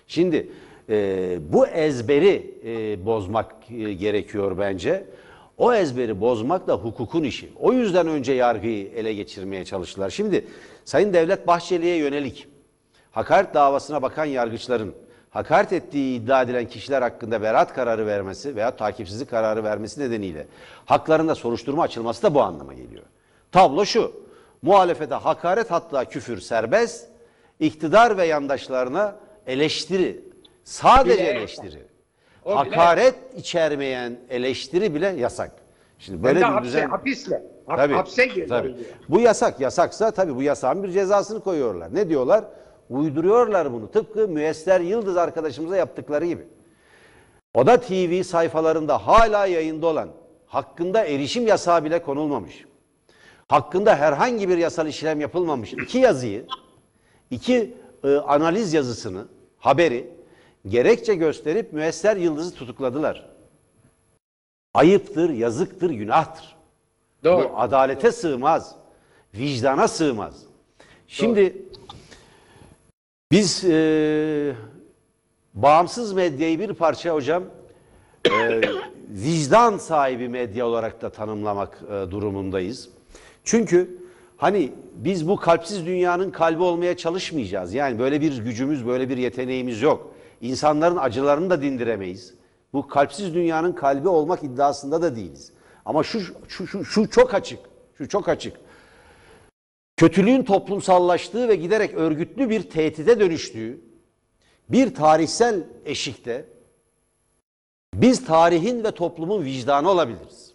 Şimdi 0.07 0.49
e, 0.89 1.39
bu 1.53 1.67
ezberi 1.67 2.55
e, 2.65 3.07
bozmak 3.07 3.55
e, 3.71 3.93
gerekiyor 3.93 4.59
bence. 4.59 5.05
O 5.59 5.75
ezberi 5.75 6.21
bozmak 6.21 6.67
da 6.67 6.75
hukukun 6.75 7.23
işi. 7.23 7.53
O 7.61 7.73
yüzden 7.73 8.07
önce 8.07 8.33
yargıyı 8.33 8.89
ele 8.89 9.15
geçirmeye 9.15 9.65
çalıştılar. 9.65 10.11
Şimdi 10.11 10.47
Sayın 10.85 11.13
Devlet 11.13 11.47
Bahçeli'ye 11.47 11.97
yönelik 11.97 12.49
hakaret 13.11 13.55
davasına 13.55 14.03
bakan 14.03 14.25
yargıçların 14.25 14.95
hakaret 15.31 15.73
ettiği 15.73 16.21
iddia 16.21 16.43
edilen 16.43 16.69
kişiler 16.69 17.03
hakkında 17.03 17.43
beraat 17.43 17.75
kararı 17.75 18.07
vermesi 18.07 18.57
veya 18.57 18.77
takipsizlik 18.77 19.31
kararı 19.31 19.65
vermesi 19.65 20.01
nedeniyle 20.01 20.47
haklarında 20.85 21.35
soruşturma 21.35 21.83
açılması 21.83 22.23
da 22.23 22.35
bu 22.35 22.43
anlama 22.43 22.75
geliyor. 22.75 23.05
Tablo 23.53 23.85
şu. 23.85 24.23
Muhalefete 24.63 25.15
hakaret 25.15 25.71
hatta 25.71 26.05
küfür 26.05 26.41
serbest, 26.41 27.09
iktidar 27.61 28.17
ve 28.17 28.27
yandaşlarına 28.27 29.17
eleştiri, 29.47 30.25
sadece 30.65 31.23
eleştiri. 31.25 31.92
O 32.45 32.51
bile- 32.51 32.57
hakaret 32.57 33.15
içermeyen 33.37 34.17
eleştiri 34.31 34.95
bile 34.95 35.07
yasak. 35.09 35.53
Şimdi 35.99 36.23
Böyle 36.23 36.39
bir 36.39 36.45
hapse, 36.45 36.65
düzen 36.69 36.89
hapisle. 36.89 37.43
hap- 37.67 37.77
Tabii, 37.77 37.95
hapse 37.95 38.27
girdi. 38.27 38.47
tabii. 38.49 38.75
Bu 39.09 39.21
yasak. 39.21 39.61
Yasaksa 39.61 40.11
tabii 40.11 40.37
bu 40.37 40.43
yasağın 40.43 40.83
bir 40.83 40.91
cezasını 40.91 41.41
koyuyorlar. 41.41 41.95
Ne 41.95 42.09
diyorlar? 42.09 42.45
Uyduruyorlar 42.91 43.73
bunu. 43.73 43.91
Tıpkı 43.91 44.29
Müesser 44.29 44.81
Yıldız 44.81 45.17
arkadaşımıza 45.17 45.77
yaptıkları 45.77 46.27
gibi. 46.27 46.43
O 47.55 47.67
da 47.67 47.81
TV 47.81 48.23
sayfalarında 48.23 48.99
hala 49.07 49.47
yayında 49.47 49.87
olan, 49.87 50.09
hakkında 50.47 51.05
erişim 51.05 51.47
yasağı 51.47 51.85
bile 51.85 52.03
konulmamış. 52.03 52.65
Hakkında 53.49 53.97
herhangi 53.97 54.49
bir 54.49 54.59
yasal 54.59 54.87
işlem 54.87 55.21
yapılmamış 55.21 55.73
iki 55.73 55.99
yazıyı, 55.99 56.45
iki 57.31 57.75
e, 58.05 58.15
analiz 58.17 58.75
yazısını, 58.75 59.25
haberi 59.59 60.11
gerekçe 60.69 61.15
gösterip 61.15 61.73
Müesser 61.73 62.17
Yıldız'ı 62.17 62.55
tutukladılar. 62.55 63.29
Ayıptır, 64.75 65.31
yazıktır, 65.31 65.91
günahtır. 65.91 66.57
Doğru. 67.25 67.51
Bu 67.51 67.61
adalete 67.61 68.13
sığmaz. 68.13 68.75
Vicdana 69.35 69.89
sığmaz. 69.89 70.43
Şimdi 71.09 71.57
biz 73.33 73.65
e, 73.65 74.55
bağımsız 75.55 76.13
medyayı 76.13 76.61
bir 76.61 76.75
parça 76.75 77.15
hocam 77.15 77.45
e, 78.31 78.61
vicdan 79.11 79.79
sahibi 79.79 80.29
medya 80.29 80.67
olarak 80.67 81.03
da 81.03 81.11
tanımlamak 81.11 81.83
e, 81.87 82.11
durumundayız. 82.11 82.89
Çünkü 83.45 83.99
hani 84.37 84.73
biz 84.95 85.29
bu 85.29 85.37
kalpsiz 85.37 85.87
dünyanın 85.87 86.31
kalbi 86.31 86.63
olmaya 86.63 86.97
çalışmayacağız. 86.97 87.75
Yani 87.75 87.99
böyle 87.99 88.21
bir 88.21 88.39
gücümüz, 88.39 88.87
böyle 88.87 89.09
bir 89.09 89.17
yeteneğimiz 89.17 89.83
yok. 89.83 90.12
İnsanların 90.43 90.97
acılarını 90.97 91.51
da 91.51 91.63
dindiremeyiz. 91.63 92.35
Bu 92.73 92.89
kalpsiz 92.89 93.35
dünyanın 93.35 93.73
kalbi 93.73 94.09
olmak 94.09 94.43
iddiasında 94.43 95.03
da 95.03 95.17
değiliz. 95.17 95.53
Ama 95.85 96.03
şu 96.03 96.21
şu 96.49 96.67
şu, 96.67 96.85
şu 96.85 97.11
çok 97.11 97.35
açık. 97.35 97.59
Şu 97.99 98.09
çok 98.09 98.29
açık. 98.29 98.57
Kötülüğün 99.97 100.43
toplumsallaştığı 100.45 101.49
ve 101.49 101.57
giderek 101.57 101.95
örgütlü 101.95 102.51
bir 102.51 102.71
tehdide 102.71 103.21
dönüştüğü 103.21 103.81
bir 104.69 104.95
tarihsel 104.95 105.67
eşikte 105.85 106.47
biz 107.95 108.25
tarihin 108.25 108.85
ve 108.85 108.91
toplumun 108.91 109.45
vicdanı 109.45 109.91
olabiliriz 109.91 110.55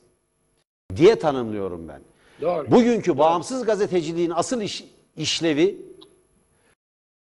diye 0.96 1.20
tanımlıyorum 1.20 1.88
ben. 1.88 2.02
Doğru. 2.42 2.72
Bugünkü 2.72 3.18
bağımsız 3.18 3.66
gazeteciliğin 3.66 4.32
asıl 4.36 4.62
iş- 4.62 4.86
işlevi 5.18 5.86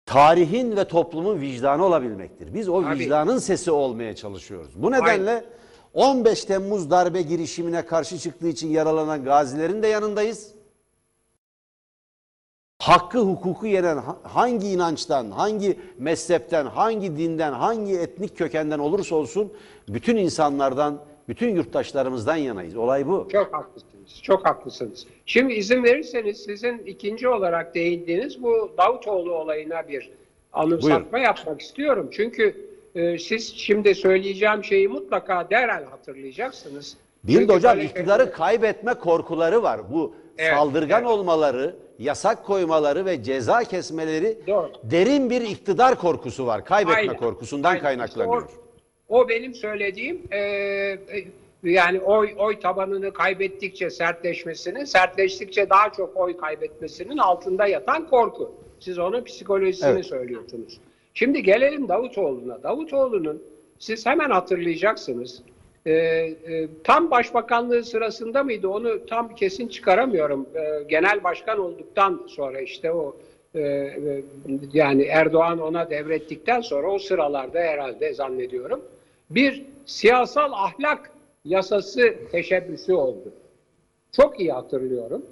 tarihin 0.10 0.78
ve 0.78 0.86
toplumun 0.88 1.41
vicdanı 1.41 1.86
olabilmektir. 1.86 2.54
Biz 2.54 2.69
o 2.69 2.84
Tabii. 2.84 3.00
vicdanın 3.00 3.38
sesi 3.38 3.72
olmaya 3.72 4.15
çalışıyoruz. 4.15 4.72
Bu 4.76 4.91
nedenle 4.91 5.45
15 5.93 6.45
Temmuz 6.45 6.91
darbe 6.91 7.22
girişimine 7.22 7.86
karşı 7.86 8.17
çıktığı 8.19 8.48
için 8.48 8.69
yaralanan 8.69 9.24
gazilerin 9.24 9.84
de 9.84 9.88
yanındayız. 9.88 10.52
Hakkı 12.80 13.19
hukuku 13.19 13.67
yenen 13.67 13.98
ha- 13.98 14.17
hangi 14.24 14.67
inançtan, 14.69 15.32
hangi 15.32 15.80
mezhepten, 15.98 16.65
hangi 16.65 17.17
dinden, 17.17 17.54
hangi 17.54 18.00
etnik 18.00 18.38
kökenden 18.38 18.80
olursa 18.80 19.15
olsun 19.15 19.54
bütün 19.88 20.17
insanlardan, 20.17 21.00
bütün 21.28 21.56
yurttaşlarımızdan 21.56 22.36
yanayız. 22.36 22.76
Olay 22.76 23.08
bu. 23.08 23.28
Çok 23.32 23.54
haklısınız. 24.10 24.24
Çok 24.24 24.45
haklısınız. 24.45 25.08
Şimdi 25.26 25.54
izin 25.54 25.84
verirseniz 25.84 26.43
sizin 26.43 26.78
ikinci 26.86 27.28
olarak 27.28 27.76
değindiğiniz 27.76 28.43
bu 28.43 28.72
Davutoğlu 28.78 29.34
olayına 29.34 29.88
bir 29.88 30.12
anımsatma 30.54 31.19
yapmak 31.19 31.62
istiyorum. 31.62 32.10
Çünkü 32.12 32.69
e, 32.95 33.17
siz 33.17 33.54
şimdi 33.56 33.95
söyleyeceğim 33.95 34.63
şeyi 34.63 34.88
mutlaka 34.88 35.50
derhal 35.50 35.84
hatırlayacaksınız. 35.84 36.98
Bir 37.24 37.34
de 37.34 37.39
Çünkü 37.39 37.54
hocam 37.54 37.78
böyle 37.78 37.88
iktidarı 37.88 38.32
kaybetme 38.32 38.93
korkuları 38.93 39.63
var. 39.63 39.82
Bu 39.93 40.13
Evet, 40.38 40.54
saldırgan 40.54 41.02
evet. 41.02 41.12
olmaları, 41.12 41.76
yasak 42.00 42.45
koymaları 42.45 43.06
ve 43.06 43.24
ceza 43.24 43.63
kesmeleri 43.63 44.38
Doğru. 44.48 44.72
derin 44.84 45.30
bir 45.30 45.41
iktidar 45.41 45.95
korkusu 45.95 46.45
var. 46.45 46.65
Kaybetme 46.65 47.00
Aynen. 47.00 47.17
korkusundan 47.17 47.69
Aynen. 47.69 47.82
kaynaklanıyor. 47.82 48.41
İşte 48.41 48.60
o, 49.10 49.19
o 49.19 49.30
benim 49.30 49.54
söylediğim 49.56 50.22
e, 50.32 50.38
e, 50.38 50.98
yani 51.63 52.00
oy 52.00 52.34
oy 52.38 52.60
tabanını 52.60 53.13
kaybettikçe 53.13 53.89
sertleşmesinin, 53.89 54.84
sertleştikçe 54.84 55.69
daha 55.69 55.91
çok 55.91 56.17
oy 56.17 56.38
kaybetmesinin 56.38 57.17
altında 57.17 57.67
yatan 57.67 58.10
korku. 58.10 58.52
Siz 58.80 59.00
onun 59.00 59.24
psikolojisini 59.24 59.89
Evet. 59.89 60.06
söylüyorsunuz. 60.06 60.80
Şimdi 61.13 61.43
gelelim 61.43 61.88
Davutoğlu'na. 61.89 62.63
Davutoğlu'nun 62.63 63.43
siz 63.80 64.06
hemen 64.06 64.30
hatırlayacaksınız. 64.30 65.41
e, 65.86 65.93
e, 65.93 66.67
tam 66.84 67.12
başbakanlığı 67.12 67.84
sırasında 67.84 68.43
mıydı 68.43 68.67
onu 68.67 69.06
tam 69.06 69.36
kesin 69.36 69.67
çıkaramıyorum. 69.67 70.48
E, 70.56 70.84
genel 70.84 71.24
başkan 71.24 71.60
olduktan 71.60 72.22
sonra 72.28 72.62
işte 72.62 72.91
o 72.91 73.15
e, 73.56 73.60
e, 73.62 74.24
yani 74.74 75.04
Erdoğan 75.04 75.60
ona 75.60 75.89
devrettikten 75.89 76.62
sonra 76.62 76.91
o 76.91 77.00
sıralarda 77.00 77.60
herhalde 77.60 78.13
zannediyorum 78.13 78.82
bir 79.30 79.65
siyasal 79.86 80.52
ahlak 80.52 81.12
yasası 81.45 82.13
teşebbüsü 82.32 82.93
oldu. 82.93 83.34
Çok 84.12 84.39
iyi 84.39 84.52
hatırlıyorum. 84.52 85.25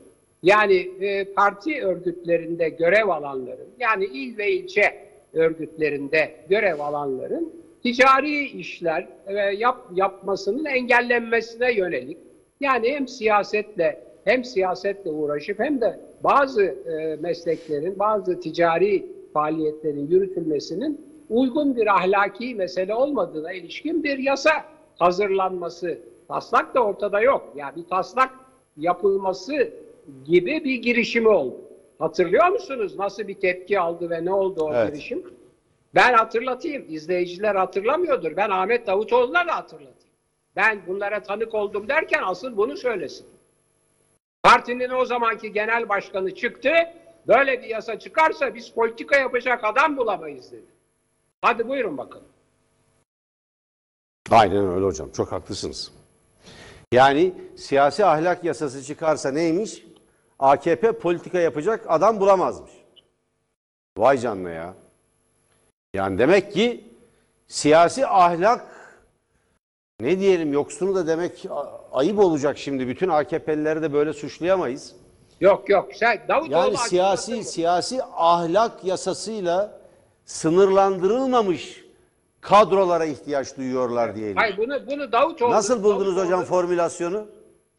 Yani 0.44 0.76
e, 1.02 1.34
parti 1.34 1.86
örgütlerinde 1.86 2.70
görev 2.70 3.08
alanların 3.08 3.68
yani 3.80 4.06
il 4.06 4.38
ve 4.38 4.52
ilçe 4.52 5.08
örgütlerinde 5.34 6.36
görev 6.50 6.80
alanların 6.80 7.54
ticari 7.84 8.46
işler 8.46 9.08
ve 9.28 9.56
yap, 9.58 9.78
yapmasının 9.96 10.66
engellenmesine 10.66 11.74
yönelik 11.74 12.18
yani 12.60 12.90
hem 12.90 13.08
siyasetle 13.08 14.04
hem 14.26 14.44
siyasetle 14.44 15.10
uğraşıp 15.10 15.60
hem 15.60 15.82
de 15.82 16.00
bazı 16.24 16.64
e, 16.64 17.16
mesleklerin, 17.22 18.00
bazı 18.00 18.40
ticari 18.40 19.06
faaliyetlerin 19.34 20.08
yürütülmesinin 20.08 21.02
uygun 21.30 21.76
bir 21.76 21.88
ahlaki 21.88 22.56
mesele 22.56 22.94
olmadığına 22.94 23.52
ilişkin 23.52 24.04
bir 24.04 24.18
yasa 24.18 24.52
hazırlanması. 25.00 26.00
Taslak 26.28 26.76
da 26.76 26.84
ortada 26.84 27.22
yok. 27.22 27.54
Yani 27.56 27.76
bir 27.76 27.88
taslak 27.88 28.30
yapılması 28.78 29.74
gibi 30.26 30.64
bir 30.64 30.76
girişimi 30.76 31.28
oldu. 31.30 31.56
Hatırlıyor 32.00 32.48
musunuz 32.48 32.98
nasıl 33.00 33.28
bir 33.28 33.34
tepki 33.40 33.80
aldı 33.80 34.10
ve 34.10 34.26
ne 34.26 34.34
oldu 34.34 34.64
o 34.64 34.74
Evet. 34.74 34.94
girişim? 34.94 35.24
Ben 35.96 36.14
hatırlatayım. 36.14 36.86
İzleyiciler 36.90 37.56
hatırlamıyordur. 37.56 38.38
Ben 38.38 38.50
Ahmet 38.50 38.88
Davutoğlu'na 38.88 39.48
da 39.48 39.56
hatırlatayım. 39.56 39.98
Ben 40.56 40.80
bunlara 40.88 41.24
tanık 41.24 41.54
oldum 41.54 41.88
derken 41.88 42.22
asıl 42.26 42.58
bunu 42.58 42.78
söylesin. 42.78 43.26
Partinin 44.44 44.90
o 44.90 45.06
zamanki 45.06 45.54
genel 45.54 45.90
başkanı 45.90 46.36
çıktı. 46.36 46.70
Böyle 47.28 47.62
bir 47.62 47.68
yasa 47.68 48.00
çıkarsa 48.00 48.56
biz 48.56 48.70
politika 48.70 49.20
yapacak 49.20 49.64
adam 49.64 49.98
bulamayız 49.98 50.52
dedi. 50.52 50.66
Hadi 51.42 51.68
buyurun 51.68 51.98
bakalım. 51.98 52.28
Aynen 54.32 54.70
öyle 54.76 54.86
hocam. 54.86 55.10
Çok 55.12 55.32
haklısınız. 55.32 55.92
Yani 56.92 57.34
siyasi 57.58 58.06
ahlak 58.06 58.44
yasası 58.44 58.84
çıkarsa 58.84 59.32
neymiş? 59.32 59.84
AKP 60.40 60.92
politika 60.92 61.40
yapacak 61.40 61.86
adam 61.88 62.20
bulamazmış. 62.20 62.72
Vay 63.98 64.18
canına 64.18 64.50
ya. 64.50 64.74
Yani 65.94 66.18
demek 66.18 66.54
ki 66.54 66.94
siyasi 67.48 68.08
ahlak 68.08 68.66
ne 70.00 70.20
diyelim 70.20 70.54
yoksunu 70.54 70.96
da 70.96 71.08
demek 71.08 71.46
ayıp 71.92 72.20
olacak 72.20 72.58
şimdi. 72.58 72.88
Bütün 72.88 73.10
AKP'lileri 73.10 73.82
de 73.82 73.94
böyle 73.94 74.14
suçlayamayız. 74.14 74.96
Yok 75.40 75.70
yok. 75.70 75.90
Sen 75.96 76.22
Davutoğlu 76.28 76.52
Yani 76.52 76.78
siyasi 76.78 77.44
siyasi 77.44 78.04
ahlak 78.04 78.84
yasasıyla 78.84 79.80
sınırlandırılmamış 80.26 81.87
kadrolara 82.42 83.06
ihtiyaç 83.06 83.58
duyuyorlar 83.58 84.16
diyelim. 84.16 84.36
Hayır 84.38 84.58
bunu 84.58 84.88
bunu 84.88 85.12
Davutoğlu 85.12 85.52
Nasıl 85.52 85.84
buldunuz 85.84 86.16
Davutoğlu- 86.18 86.26
hocam 86.26 86.44
formülasyonu? 86.44 87.26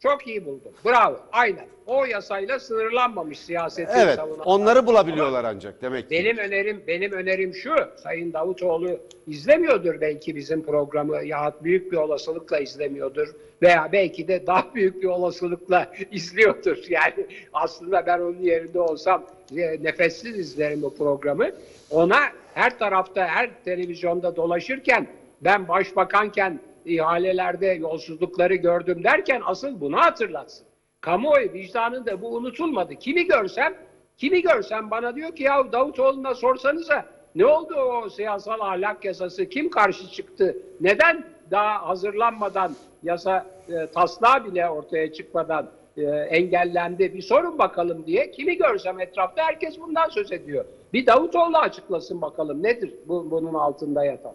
Çok 0.03 0.27
iyi 0.27 0.45
buldum. 0.45 0.71
Bravo. 0.85 1.19
Aynen. 1.31 1.65
O 1.87 2.05
yasayla 2.05 2.59
sınırlanmamış 2.59 3.39
siyaseti 3.39 3.91
Evet, 3.95 4.19
savunan- 4.19 4.45
onları 4.45 4.87
bulabiliyorlar 4.87 5.43
ancak 5.43 5.81
demek 5.81 6.09
ki. 6.09 6.15
Benim 6.15 6.37
önerim 6.37 6.83
benim 6.87 7.11
önerim 7.11 7.53
şu. 7.53 7.75
Sayın 8.03 8.33
Davutoğlu 8.33 8.99
izlemiyordur 9.27 10.01
belki 10.01 10.35
bizim 10.35 10.63
programı 10.65 11.23
ya 11.25 11.53
büyük 11.63 11.91
bir 11.91 11.97
olasılıkla 11.97 12.59
izlemiyordur 12.59 13.27
veya 13.61 13.89
belki 13.91 14.27
de 14.27 14.47
daha 14.47 14.65
büyük 14.75 15.01
bir 15.03 15.07
olasılıkla 15.07 15.91
izliyordur. 16.11 16.77
Yani 16.89 17.27
aslında 17.53 18.05
ben 18.05 18.19
onun 18.19 18.39
yerinde 18.41 18.79
olsam 18.79 19.23
e, 19.57 19.83
nefessiz 19.83 20.39
izlerim 20.39 20.81
bu 20.81 20.95
programı. 20.95 21.49
Ona 21.91 22.19
her 22.59 22.79
tarafta 22.79 23.27
her 23.27 23.63
televizyonda 23.63 24.35
dolaşırken 24.35 25.07
ben 25.41 25.67
başbakanken 25.67 26.59
ihalelerde 26.85 27.67
yolsuzlukları 27.67 28.55
gördüm 28.55 29.03
derken 29.03 29.41
asıl 29.45 29.81
bunu 29.81 29.97
hatırlatsın. 29.97 30.67
Kamuoyu 31.01 31.53
vicdanında 31.53 32.21
bu 32.21 32.35
unutulmadı. 32.35 32.95
Kimi 32.95 33.27
görsem 33.27 33.73
Kimi 34.19 34.41
görsem 34.41 34.91
bana 34.91 35.15
diyor 35.15 35.35
ki 35.35 35.43
ya 35.43 35.71
Davutoğlu'na 35.71 36.35
sorsanıza 36.35 37.05
ne 37.35 37.45
oldu 37.45 37.75
o 37.75 38.09
siyasal 38.09 38.59
ahlak 38.59 39.05
yasası? 39.05 39.49
Kim 39.49 39.69
karşı 39.69 40.11
çıktı? 40.11 40.57
Neden 40.81 41.25
daha 41.51 41.87
hazırlanmadan 41.87 42.75
yasa 43.03 43.45
e, 43.69 43.87
taslağı 43.87 44.45
bile 44.45 44.69
ortaya 44.69 45.13
çıkmadan 45.13 45.69
e, 45.97 46.01
engellendi? 46.05 47.13
Bir 47.13 47.21
sorun 47.21 47.57
bakalım 47.57 48.05
diye. 48.05 48.31
Kimi 48.31 48.57
görsem 48.57 48.99
etrafta 48.99 49.43
herkes 49.43 49.79
bundan 49.79 50.09
söz 50.09 50.31
ediyor. 50.31 50.65
Bir 50.93 51.05
Davutoğlu 51.05 51.57
açıklasın 51.57 52.21
bakalım 52.21 52.63
nedir 52.63 52.93
bu, 53.07 53.31
bunun 53.31 53.53
altında 53.53 54.05
yatan? 54.05 54.33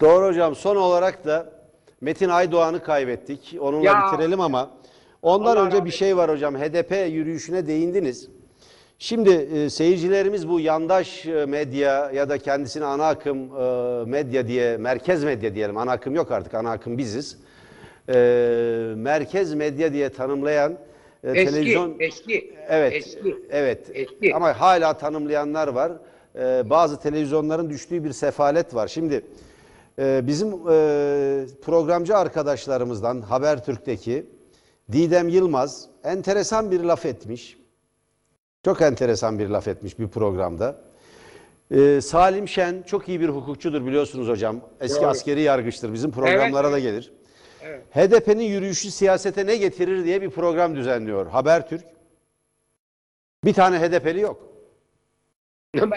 Doğru 0.00 0.26
hocam. 0.26 0.54
Son 0.54 0.76
olarak 0.76 1.24
da 1.24 1.52
Metin 2.00 2.28
Aydoğan'ı 2.28 2.82
kaybettik. 2.82 3.56
Onunla 3.60 3.84
Ya. 3.86 4.06
bitirelim 4.12 4.40
ama 4.40 4.70
ondan 5.22 5.56
Allah 5.56 5.64
önce 5.64 5.74
bir 5.76 5.78
rahmet 5.80 5.94
şey 5.94 6.16
var 6.16 6.30
hocam. 6.30 6.56
HDP 6.56 6.90
yürüyüşüne 7.12 7.66
değindiniz. 7.66 8.28
Şimdi 8.98 9.30
e, 9.30 9.70
seyircilerimiz 9.70 10.48
bu 10.48 10.60
yandaş 10.60 11.26
e, 11.26 11.46
medya 11.46 12.10
ya 12.10 12.28
da 12.28 12.38
kendisini 12.38 12.84
ana 12.84 13.08
akım 13.08 13.38
e, 13.60 14.04
medya 14.06 14.46
diye, 14.48 14.76
merkez 14.76 15.24
medya 15.24 15.54
diyelim. 15.54 15.76
Ana 15.76 15.92
akım 15.92 16.14
yok 16.14 16.30
artık. 16.32 16.54
Ana 16.54 16.70
akım 16.70 16.98
biziz. 16.98 17.38
E, 18.08 18.14
merkez 18.96 19.54
medya 19.54 19.92
diye 19.92 20.08
tanımlayan 20.08 20.74
e, 21.24 21.30
Eski, 21.30 21.50
televizyon 21.50 21.96
eski, 22.00 22.54
Evet, 22.68 22.92
eski. 22.92 23.36
evet. 23.50 23.90
Eski. 23.94 24.34
Ama 24.34 24.60
hala 24.60 24.98
tanımlayanlar 24.98 25.68
var. 25.68 25.92
Ee, 26.38 26.70
bazı 26.70 27.00
televizyonların 27.00 27.70
düştüğü 27.70 28.04
bir 28.04 28.12
sefalet 28.12 28.74
var. 28.74 28.88
Şimdi 28.88 29.24
e, 29.98 30.20
bizim 30.26 30.48
e, 30.48 31.46
programcı 31.62 32.16
arkadaşlarımızdan 32.16 33.20
Habertürk'teki 33.20 34.26
Didem 34.92 35.28
Yılmaz 35.28 35.88
enteresan 36.04 36.70
bir 36.70 36.80
laf 36.80 37.06
etmiş. 37.06 37.58
Çok 38.64 38.82
enteresan 38.82 39.38
bir 39.38 39.48
laf 39.48 39.68
etmiş 39.68 39.98
bir 39.98 40.08
programda. 40.08 40.76
Ee, 41.70 42.00
Salim 42.00 42.48
Şen 42.48 42.82
çok 42.86 43.08
iyi 43.08 43.20
bir 43.20 43.28
hukukçudur 43.28 43.86
biliyorsunuz 43.86 44.28
hocam. 44.28 44.60
Eski 44.80 45.00
Doğru. 45.02 45.10
askeri 45.10 45.40
yargıçtır. 45.40 45.92
Bizim 45.92 46.10
programlara 46.10 46.66
Evet, 46.68 46.74
da 46.74 46.78
gelir. 46.78 47.12
HDP'nin 47.90 48.44
yürüyüşü 48.44 48.90
siyasete 48.90 49.46
ne 49.46 49.56
getirir 49.56 50.04
diye 50.04 50.22
bir 50.22 50.30
program 50.30 50.76
düzenliyor 50.76 51.26
Habertürk. 51.26 51.84
Bir 53.44 53.52
tane 53.54 53.78
HDP'li 53.78 54.20
yok. 54.20 54.42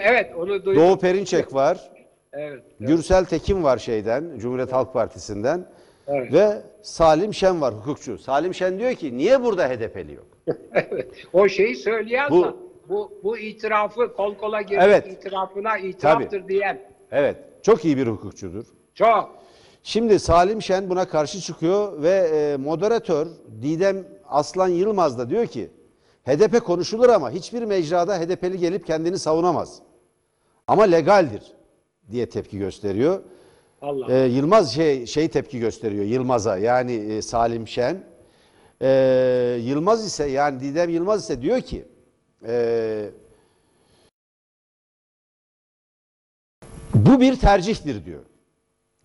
evet 0.00 0.32
onu 0.36 0.48
duydum. 0.64 0.76
Doğu 0.76 0.98
Perinçek 0.98 1.54
var. 1.54 1.90
Evet. 2.32 2.62
Gürsel 2.80 3.24
Tekin 3.24 3.64
var 3.64 3.78
şeyden, 3.78 4.38
Cumhuriyet 4.38 4.72
Halk 4.72 4.92
Partisi'nden. 4.92 5.66
Evet. 6.08 6.32
Ve 6.32 6.62
Salim 6.82 7.34
Şen 7.34 7.60
var 7.60 7.74
hukukçu. 7.74 8.18
Salim 8.18 8.54
Şen 8.54 8.78
diyor 8.78 8.94
ki 8.94 9.16
niye 9.16 9.42
burada 9.42 9.68
HDP'li 9.68 10.14
yok? 10.14 10.26
Evet. 10.72 11.08
O 11.32 11.48
şeyi 11.48 11.76
söyleyen 11.76 12.30
Bu- 12.30 12.42
bu, 12.42 12.56
bu, 12.88 13.12
bu 13.24 13.38
itirafı 13.38 14.12
kol 14.16 14.34
kola 14.34 14.62
girmek 14.62 14.84
Evet. 14.86 15.06
itirafına 15.12 15.78
itiraftır 15.78 16.48
diyen 16.48 16.80
Evet, 17.12 17.36
çok 17.62 17.84
iyi 17.84 17.96
bir 17.96 18.06
hukukçudur. 18.06 18.64
çok. 18.94 19.36
Şimdi 19.86 20.18
Salim 20.18 20.62
Şen 20.62 20.90
buna 20.90 21.08
karşı 21.08 21.40
çıkıyor 21.40 22.02
ve 22.02 22.10
e, 22.10 22.56
moderatör 22.56 23.26
Didem 23.62 24.04
Aslan 24.28 24.68
Yılmaz 24.68 25.18
da 25.18 25.30
diyor 25.30 25.46
ki 25.46 25.70
HDP 26.24 26.64
konuşulur 26.64 27.08
ama 27.08 27.30
hiçbir 27.30 27.62
mecrada 27.62 28.20
HDP'li 28.20 28.58
gelip 28.58 28.86
kendini 28.86 29.18
savunamaz. 29.18 29.78
Ama 30.66 30.82
legaldir 30.82 31.42
diye 32.10 32.28
tepki 32.28 32.58
gösteriyor. 32.58 33.22
Allah. 33.82 34.12
Ee, 34.12 34.26
Yılmaz 34.26 34.74
şey, 34.74 35.06
şey 35.06 35.28
tepki 35.28 35.58
gösteriyor 35.58 36.04
Yılmaz'a 36.04 36.58
yani 36.58 36.92
e, 36.92 37.22
Salim 37.22 37.68
Şen. 37.68 38.04
Ee, 38.82 39.58
Yılmaz 39.62 40.06
ise 40.06 40.24
yani 40.26 40.60
Didem 40.60 40.90
Yılmaz 40.90 41.22
ise 41.22 41.42
diyor 41.42 41.60
ki 41.60 41.84
e, 42.46 43.10
bu 46.94 47.20
bir 47.20 47.36
tercihtir 47.36 48.04
diyor. 48.04 48.22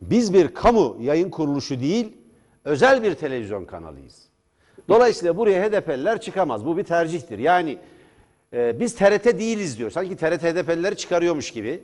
Biz 0.02 0.34
bir 0.34 0.48
kamu 0.48 0.98
yayın 1.02 1.30
kuruluşu 1.30 1.80
değil 1.80 2.18
özel 2.66 3.04
bir 3.04 3.14
televizyon 3.14 3.66
kanalıyız. 3.66 4.22
Dolayısıyla 4.90 5.38
buraya 5.38 5.64
HDP'liler 5.64 6.22
çıkamaz. 6.22 6.66
Bu 6.66 6.78
bir 6.78 6.84
tercihtir. 6.84 7.40
Yani 7.40 7.78
e, 8.54 8.80
biz 8.80 8.96
TRT 8.96 9.26
değiliz 9.26 9.78
diyor. 9.78 9.92
Sanki 9.92 10.16
TRT 10.16 10.44
HDP'lileri 10.44 10.98
çıkarıyormuş 10.98 11.52
gibi. 11.52 11.84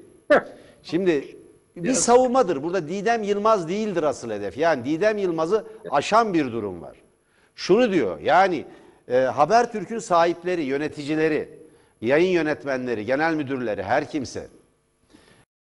Şimdi 0.83 1.37
bir 1.75 1.93
savunmadır. 1.93 2.63
Burada 2.63 2.87
Didem 2.87 3.23
Yılmaz 3.23 3.69
değildir 3.69 4.03
asıl 4.03 4.31
hedef. 4.31 4.57
Yani 4.57 4.85
Didem 4.85 5.17
Yılmaz'ı 5.17 5.65
aşan 5.91 6.33
bir 6.33 6.51
durum 6.51 6.81
var. 6.81 6.97
Şunu 7.55 7.91
diyor 7.91 8.19
yani 8.19 8.65
e, 9.07 9.17
Habertürk'ün 9.17 9.99
sahipleri, 9.99 10.61
yöneticileri, 10.61 11.49
yayın 12.01 12.29
yönetmenleri, 12.29 13.05
genel 13.05 13.33
müdürleri 13.33 13.83
her 13.83 14.09
kimse 14.09 14.47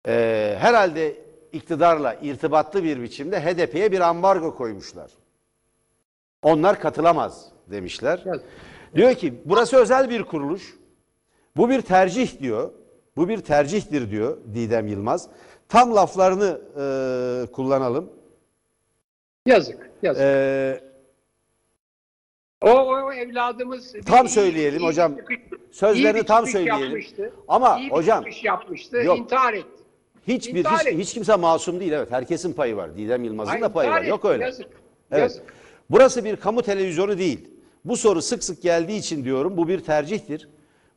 e, 0.07 0.55
herhalde 0.59 1.15
iktidarla 1.53 2.13
irtibatlı 2.21 2.83
bir 2.83 3.01
biçimde 3.01 3.39
HDP'ye 3.41 3.91
bir 3.91 3.99
ambargo 3.99 4.55
koymuşlar. 4.55 5.11
Onlar 6.43 6.79
katılamaz 6.79 7.51
demişler. 7.67 8.23
Evet. 8.25 8.41
Diyor 8.95 9.13
ki 9.15 9.33
burası 9.45 9.77
özel 9.77 10.09
bir 10.09 10.23
kuruluş. 10.23 10.75
Bu 11.57 11.69
bir 11.69 11.81
tercih 11.81 12.39
diyor. 12.39 12.71
Bu 13.15 13.29
bir 13.29 13.37
tercihtir 13.37 14.11
diyor 14.11 14.37
Didem 14.53 14.87
Yılmaz. 14.87 15.27
Tam 15.69 15.95
laflarını 15.95 16.61
e, 16.77 17.51
kullanalım. 17.51 18.09
Yazık. 19.45 19.89
Yazık. 20.03 20.23
E, 20.23 20.81
o, 22.61 22.69
o 22.71 23.13
evladımız 23.13 23.93
Tam 24.05 24.23
bir- 24.25 24.29
söyleyelim 24.29 24.79
iyi 24.79 24.85
hocam. 24.87 25.15
çıkış- 25.17 25.39
Sözlerini 25.71 26.19
iyi 26.19 26.25
tam 26.25 26.47
söyleyelim. 26.47 26.83
yapmıştı. 26.83 27.33
Ama 27.47 27.77
İyi 27.79 27.85
bir 27.89 27.91
hocam- 27.95 28.25
yapmıştı. 28.43 28.97
Yok. 28.97 29.17
intihar 29.19 29.53
etti. 29.53 29.78
Hiçbir 30.29 30.65
hiç, 30.65 30.87
hiç 30.87 31.13
kimse 31.13 31.35
masum 31.35 31.79
değil. 31.79 31.91
Evet 31.91 32.11
herkesin 32.11 32.53
payı 32.53 32.75
var. 32.75 32.97
Didem 32.97 33.23
Yılmaz'ın 33.23 33.51
Ay, 33.51 33.61
da 33.61 33.69
payı 33.69 33.89
var. 33.89 34.01
Yok 34.01 34.25
öyle. 34.25 34.43
Yazık. 34.43 34.67
Evet. 35.11 35.21
Yazık. 35.21 35.43
Burası 35.89 36.25
bir 36.25 36.35
kamu 36.35 36.61
televizyonu 36.61 37.17
değil. 37.17 37.47
Bu 37.85 37.97
soru 37.97 38.21
sık 38.21 38.43
sık 38.43 38.61
geldiği 38.61 38.97
için 38.97 39.23
diyorum 39.23 39.57
bu 39.57 39.67
bir 39.67 39.79
tercihtir. 39.79 40.49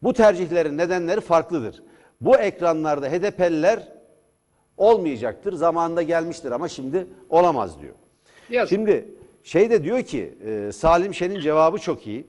Bu 0.03 0.13
tercihlerin 0.13 0.79
nedenleri 0.79 1.21
farklıdır. 1.21 1.83
Bu 2.21 2.37
ekranlarda 2.37 3.09
HDP'liler 3.09 3.89
olmayacaktır. 4.77 5.53
Zamanında 5.53 6.03
gelmiştir 6.03 6.51
ama 6.51 6.69
şimdi 6.69 7.07
olamaz 7.31 7.81
diyor. 7.81 7.95
Yazık. 8.51 8.69
Şimdi 8.69 9.15
şey 9.43 9.71
de 9.71 9.85
diyor 9.85 10.03
ki 10.03 10.35
e, 10.47 10.73
Salim 10.73 11.15
Şen'in 11.15 11.41
cevabı 11.41 11.79
çok 11.79 12.07
iyi. 12.07 12.27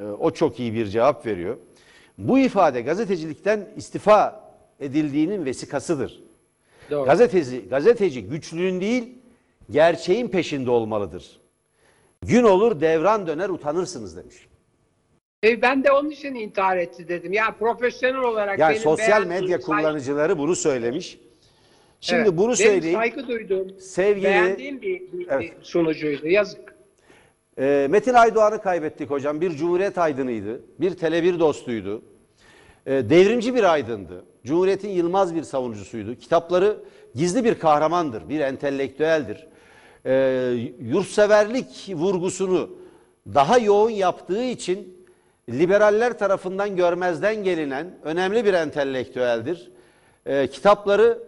E, 0.00 0.04
o 0.04 0.30
çok 0.30 0.60
iyi 0.60 0.74
bir 0.74 0.86
cevap 0.86 1.26
veriyor. 1.26 1.56
Bu 2.18 2.38
ifade 2.38 2.80
gazetecilikten 2.80 3.68
istifa 3.76 4.46
edildiğinin 4.80 5.44
vesikasıdır. 5.44 6.22
Doğru. 6.90 7.04
Gazeteci, 7.06 7.68
gazeteci 7.68 8.22
güçlüğün 8.24 8.80
değil, 8.80 9.04
gerçeğin 9.70 10.28
peşinde 10.28 10.70
olmalıdır. 10.70 11.40
Gün 12.22 12.42
olur 12.44 12.80
devran 12.80 13.26
döner 13.26 13.48
utanırsınız 13.48 14.16
demiş. 14.16 14.36
E, 15.44 15.62
ben 15.62 15.84
de 15.84 15.92
onun 15.92 16.10
için 16.10 16.34
intihar 16.34 16.76
etti 16.76 17.08
dedim. 17.08 17.32
Ya 17.32 17.54
profesyonel 17.58 18.20
olarak 18.20 18.58
Yani 18.58 18.70
benim 18.70 18.82
sosyal 18.82 19.26
medya 19.26 19.48
saygı- 19.48 19.62
kullanıcıları 19.62 20.38
bunu 20.38 20.56
söylemiş. 20.56 21.18
Şimdi 22.00 22.22
Evet, 22.22 22.32
bunu 22.38 22.56
söyleyeyim. 22.56 22.96
saygı 22.98 23.28
duyduğum, 23.28 23.80
Sevgili- 23.80 24.24
beğendiğim 24.24 24.82
bir, 24.82 25.12
bir- 25.12 25.26
Evet. 25.30 25.42
bir 25.60 25.64
sunucuydu. 25.64 26.28
Yazık. 26.28 26.76
Ee, 27.58 27.86
Metin 27.90 28.14
Aydoğan'ı 28.14 28.62
kaybettik 28.62 29.10
hocam. 29.10 29.40
Bir 29.40 29.50
Cumhuriyet 29.50 29.98
aydınıydı. 29.98 30.60
Bir 30.80 30.90
Tele1 30.90 31.38
dostuydu. 31.38 32.02
Ee, 32.86 33.10
devrimci 33.10 33.54
bir 33.54 33.72
aydındı. 33.72 34.24
Cumhuriyet'in 34.44 34.88
yılmaz 34.88 35.34
bir 35.34 35.42
savunucusuydu. 35.42 36.14
Kitapları 36.14 36.76
gizli 37.14 37.44
bir 37.44 37.58
kahramandır, 37.58 38.28
bir 38.28 38.40
entelektüeldir. 38.40 39.46
Ee, 40.06 40.54
yurtseverlik 40.80 41.92
vurgusunu 41.94 42.70
daha 43.34 43.58
yoğun 43.58 43.90
yaptığı 43.90 44.42
için 44.42 45.06
liberaller 45.50 46.18
tarafından 46.18 46.76
görmezden 46.76 47.44
gelinen 47.44 47.98
önemli 48.02 48.44
bir 48.44 48.54
entelektüeldir. 48.54 49.70
Ee, 50.26 50.46
kitapları 50.46 51.18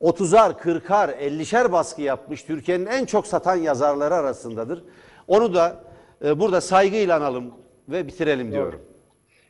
30'ar, 0.00 0.52
40'ar, 0.52 1.18
50'şer 1.18 1.72
baskı 1.72 2.02
yapmış 2.02 2.42
Türkiye'nin 2.42 2.86
en 2.86 3.04
çok 3.04 3.26
satan 3.26 3.56
yazarları 3.56 4.14
arasındadır. 4.14 4.84
Onu 5.28 5.54
da 5.54 5.84
e, 6.24 6.40
burada 6.40 6.60
saygıyla 6.60 7.16
analım 7.16 7.54
ve 7.88 8.06
bitirelim 8.06 8.52
diyorum. 8.52 8.80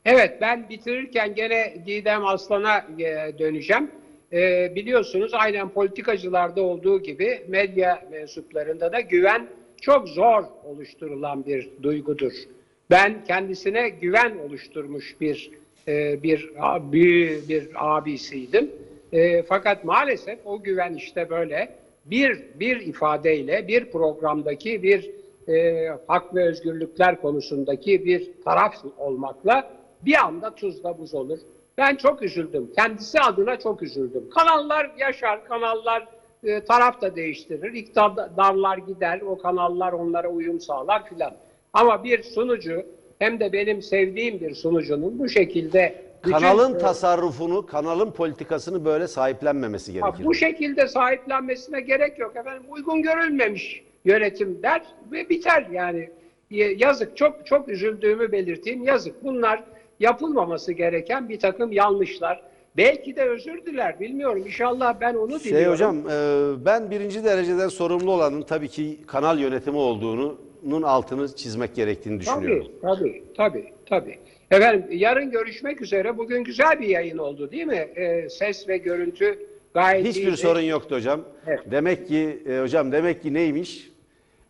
Evet 0.04 0.38
ben 0.40 0.68
bitirirken 0.68 1.34
gene 1.34 1.74
Didem 1.86 2.26
Aslan'a 2.26 2.86
e, 2.98 3.38
döneceğim. 3.38 3.90
E, 4.32 4.72
biliyorsunuz 4.74 5.30
aynen 5.34 5.68
politikacılarda 5.68 6.62
olduğu 6.62 7.02
gibi 7.02 7.42
medya 7.48 8.02
mensuplarında 8.10 8.92
da 8.92 9.00
güven 9.00 9.46
çok 9.80 10.08
zor 10.08 10.44
oluşturulan 10.64 11.46
bir 11.46 11.70
duygudur. 11.82 12.32
Ben 12.90 13.24
kendisine 13.24 13.88
güven 13.88 14.38
oluşturmuş 14.38 15.20
bir 15.20 15.50
e, 15.88 16.22
bir 16.22 16.50
büyü 16.92 17.48
bir 17.48 17.68
abisiydim. 17.74 18.70
E, 19.12 19.42
fakat 19.42 19.84
maalesef 19.84 20.38
o 20.44 20.62
güven 20.62 20.94
işte 20.94 21.30
böyle 21.30 21.68
bir 22.04 22.42
bir 22.60 22.80
ifadeyle 22.80 23.68
bir 23.68 23.90
programdaki 23.90 24.82
bir 24.82 25.10
e, 25.48 25.88
hak 26.06 26.34
ve 26.34 26.48
özgürlükler 26.48 27.20
konusundaki 27.20 28.04
bir 28.04 28.30
taraf 28.44 28.74
olmakla 28.98 29.77
bir 30.04 30.14
anda 30.24 30.54
tuzla 30.54 30.98
buz 30.98 31.14
olur. 31.14 31.38
Ben 31.78 31.96
çok 31.96 32.22
üzüldüm. 32.22 32.70
Kendisi 32.76 33.20
adına 33.20 33.58
çok 33.58 33.82
üzüldüm. 33.82 34.30
Kanallar 34.34 34.90
yaşar, 34.98 35.44
kanallar 35.44 36.08
e, 36.44 36.64
taraf 36.64 37.00
da 37.00 37.16
değiştirir. 37.16 37.72
İktidarlar 37.72 38.78
gider, 38.78 39.20
o 39.20 39.38
kanallar 39.38 39.92
onlara 39.92 40.28
uyum 40.28 40.60
sağlar 40.60 41.08
filan. 41.08 41.32
Ama 41.72 42.04
bir 42.04 42.22
sunucu 42.22 42.82
hem 43.18 43.40
de 43.40 43.52
benim 43.52 43.82
sevdiğim 43.82 44.40
bir 44.40 44.54
sunucunun 44.54 45.18
bu 45.18 45.28
şekilde 45.28 45.94
bütün- 46.24 46.30
Kanalın 46.32 46.78
tasarrufunu, 46.78 47.66
kanalın 47.66 48.10
politikasını 48.10 48.84
böyle 48.84 49.08
sahiplenmemesi 49.08 49.92
gerekir. 49.92 50.24
bu 50.24 50.34
şekilde 50.34 50.88
sahiplenmesine 50.88 51.80
gerek 51.80 52.18
yok 52.18 52.36
efendim. 52.36 52.62
Uygun 52.68 53.02
görülmemiş 53.02 53.82
yönetim 54.04 54.62
der 54.62 54.82
ve 55.12 55.28
biter 55.28 55.66
yani. 55.72 56.10
Yazık 56.76 57.16
çok 57.16 57.46
çok 57.46 57.68
üzüldüğümü 57.68 58.32
belirteyim. 58.32 58.82
Yazık 58.84 59.24
bunlar 59.24 59.64
yapılmaması 60.00 60.72
gereken 60.72 61.28
bir 61.28 61.38
takım 61.38 61.72
yanlışlar. 61.72 62.42
Belki 62.76 63.16
de 63.16 63.22
özür 63.22 63.66
diler 63.66 64.00
bilmiyorum. 64.00 64.42
İnşallah 64.46 65.00
ben 65.00 65.14
onu 65.14 65.40
Şey 65.40 65.52
diliyorum. 65.52 65.72
hocam, 65.72 65.96
e, 66.10 66.64
ben 66.64 66.90
birinci 66.90 67.24
dereceden 67.24 67.68
sorumlu 67.68 68.12
olanın 68.12 68.42
tabii 68.42 68.68
ki 68.68 68.98
kanal 69.06 69.38
yönetimi 69.38 69.76
olduğunun 69.76 70.82
altını 70.82 71.36
çizmek 71.36 71.74
gerektiğini 71.74 72.20
düşünüyorum. 72.20 72.68
Tabii, 72.82 73.00
tabii, 73.02 73.22
tabii, 73.36 73.72
tabii. 73.86 74.18
Efendim 74.50 74.86
yarın 74.90 75.30
görüşmek 75.30 75.80
üzere. 75.82 76.18
Bugün 76.18 76.44
güzel 76.44 76.80
bir 76.80 76.88
yayın 76.88 77.18
oldu 77.18 77.50
değil 77.50 77.66
mi? 77.66 77.88
Ee, 77.96 78.28
ses 78.30 78.68
ve 78.68 78.76
görüntü 78.76 79.38
gayet 79.74 80.06
Hiçbir 80.06 80.22
iyiydi. 80.22 80.36
sorun 80.36 80.60
yoktu 80.60 80.94
hocam. 80.96 81.20
Evet. 81.46 81.60
Demek 81.70 82.08
ki 82.08 82.42
e, 82.48 82.58
hocam 82.60 82.92
demek 82.92 83.22
ki 83.22 83.34
neymiş? 83.34 83.90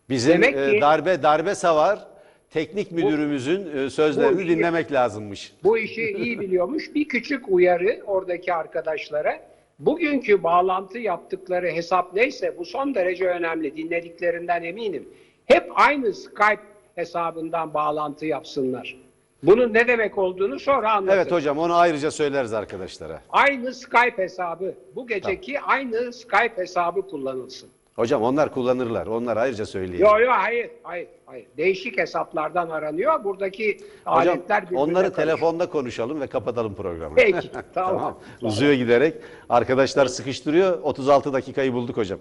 Bizim 0.09 0.33
Demek 0.33 0.55
e, 0.57 0.71
ki- 0.71 0.81
darbe 0.81 1.23
darbe 1.23 1.55
savar 1.55 2.07
teknik 2.49 2.91
müdürümüzün 2.91 3.77
e, 3.77 3.89
sözlerini 3.89 4.37
bu 4.37 4.41
işi- 4.41 4.49
dinlemek 4.49 4.91
lazımmış. 4.91 5.53
Bu 5.63 5.77
işi 5.77 6.01
iyi 6.17 6.39
biliyormuş. 6.39 6.95
Bir 6.95 7.07
küçük 7.07 7.49
uyarı 7.49 7.99
oradaki 8.05 8.53
arkadaşlara. 8.53 9.39
Bugünkü 9.79 10.43
bağlantı 10.43 10.97
yaptıkları 10.99 11.67
hesap 11.67 12.13
neyse 12.13 12.55
bu 12.57 12.65
son 12.65 12.95
derece 12.95 13.27
önemli. 13.27 13.77
Dinlediklerinden 13.77 14.63
eminim. 14.63 15.09
Hep 15.45 15.71
aynı 15.75 16.13
Skype 16.13 16.61
hesabından 16.95 17.73
bağlantı 17.73 18.25
yapsınlar. 18.25 18.95
Bunun 19.43 19.73
ne 19.73 19.87
demek 19.87 20.17
olduğunu 20.17 20.59
sonra 20.59 20.91
anlatırım. 20.91 21.19
Evet 21.21 21.31
hocam 21.31 21.57
onu 21.57 21.75
ayrıca 21.75 22.11
söyleriz 22.11 22.53
arkadaşlara. 22.53 23.21
Aynı 23.29 23.73
Skype 23.73 24.17
hesabı. 24.23 24.73
Bu 24.95 25.07
geceki 25.07 25.59
aynı 25.59 26.13
Skype 26.13 26.53
hesabı 26.57 27.01
kullanılsın. 27.07 27.69
Hocam 27.99 28.23
onlar 28.23 28.51
kullanırlar. 28.53 29.07
Onlar 29.07 29.37
ayrıca 29.37 29.65
söyleyelim. 29.65 30.05
Yok 30.05 30.19
yok 30.19 30.29
hayır 30.31 30.69
hayır 30.83 31.07
hayır. 31.25 31.47
Değişik 31.57 31.97
hesaplardan 31.97 32.69
aranıyor. 32.69 33.23
Buradaki 33.23 33.77
Hocam 34.05 34.33
aletler 34.33 34.63
onları 34.73 34.93
karışıyor. 35.03 35.27
telefonda 35.27 35.69
konuşalım 35.69 36.21
ve 36.21 36.27
kapatalım 36.27 36.75
programı. 36.75 37.15
Peki, 37.15 37.49
tamam. 37.73 38.19
Uzuyor 38.41 38.73
giderek. 38.73 39.13
Arkadaşlar 39.49 40.05
sıkıştırıyor. 40.05 40.79
36 40.83 41.33
dakikayı 41.33 41.73
bulduk 41.73 41.97
hocam. 41.97 42.19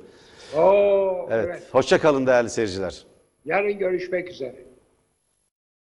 Oo, 0.57 1.29
Evet. 1.31 1.47
evet. 1.49 1.63
Hoşça 1.73 1.99
kalın 2.01 2.27
değerli 2.27 2.51
seyirciler. 2.51 3.03
Yarın 3.45 3.79
görüşmek 3.79 4.29
üzere. 4.31 4.57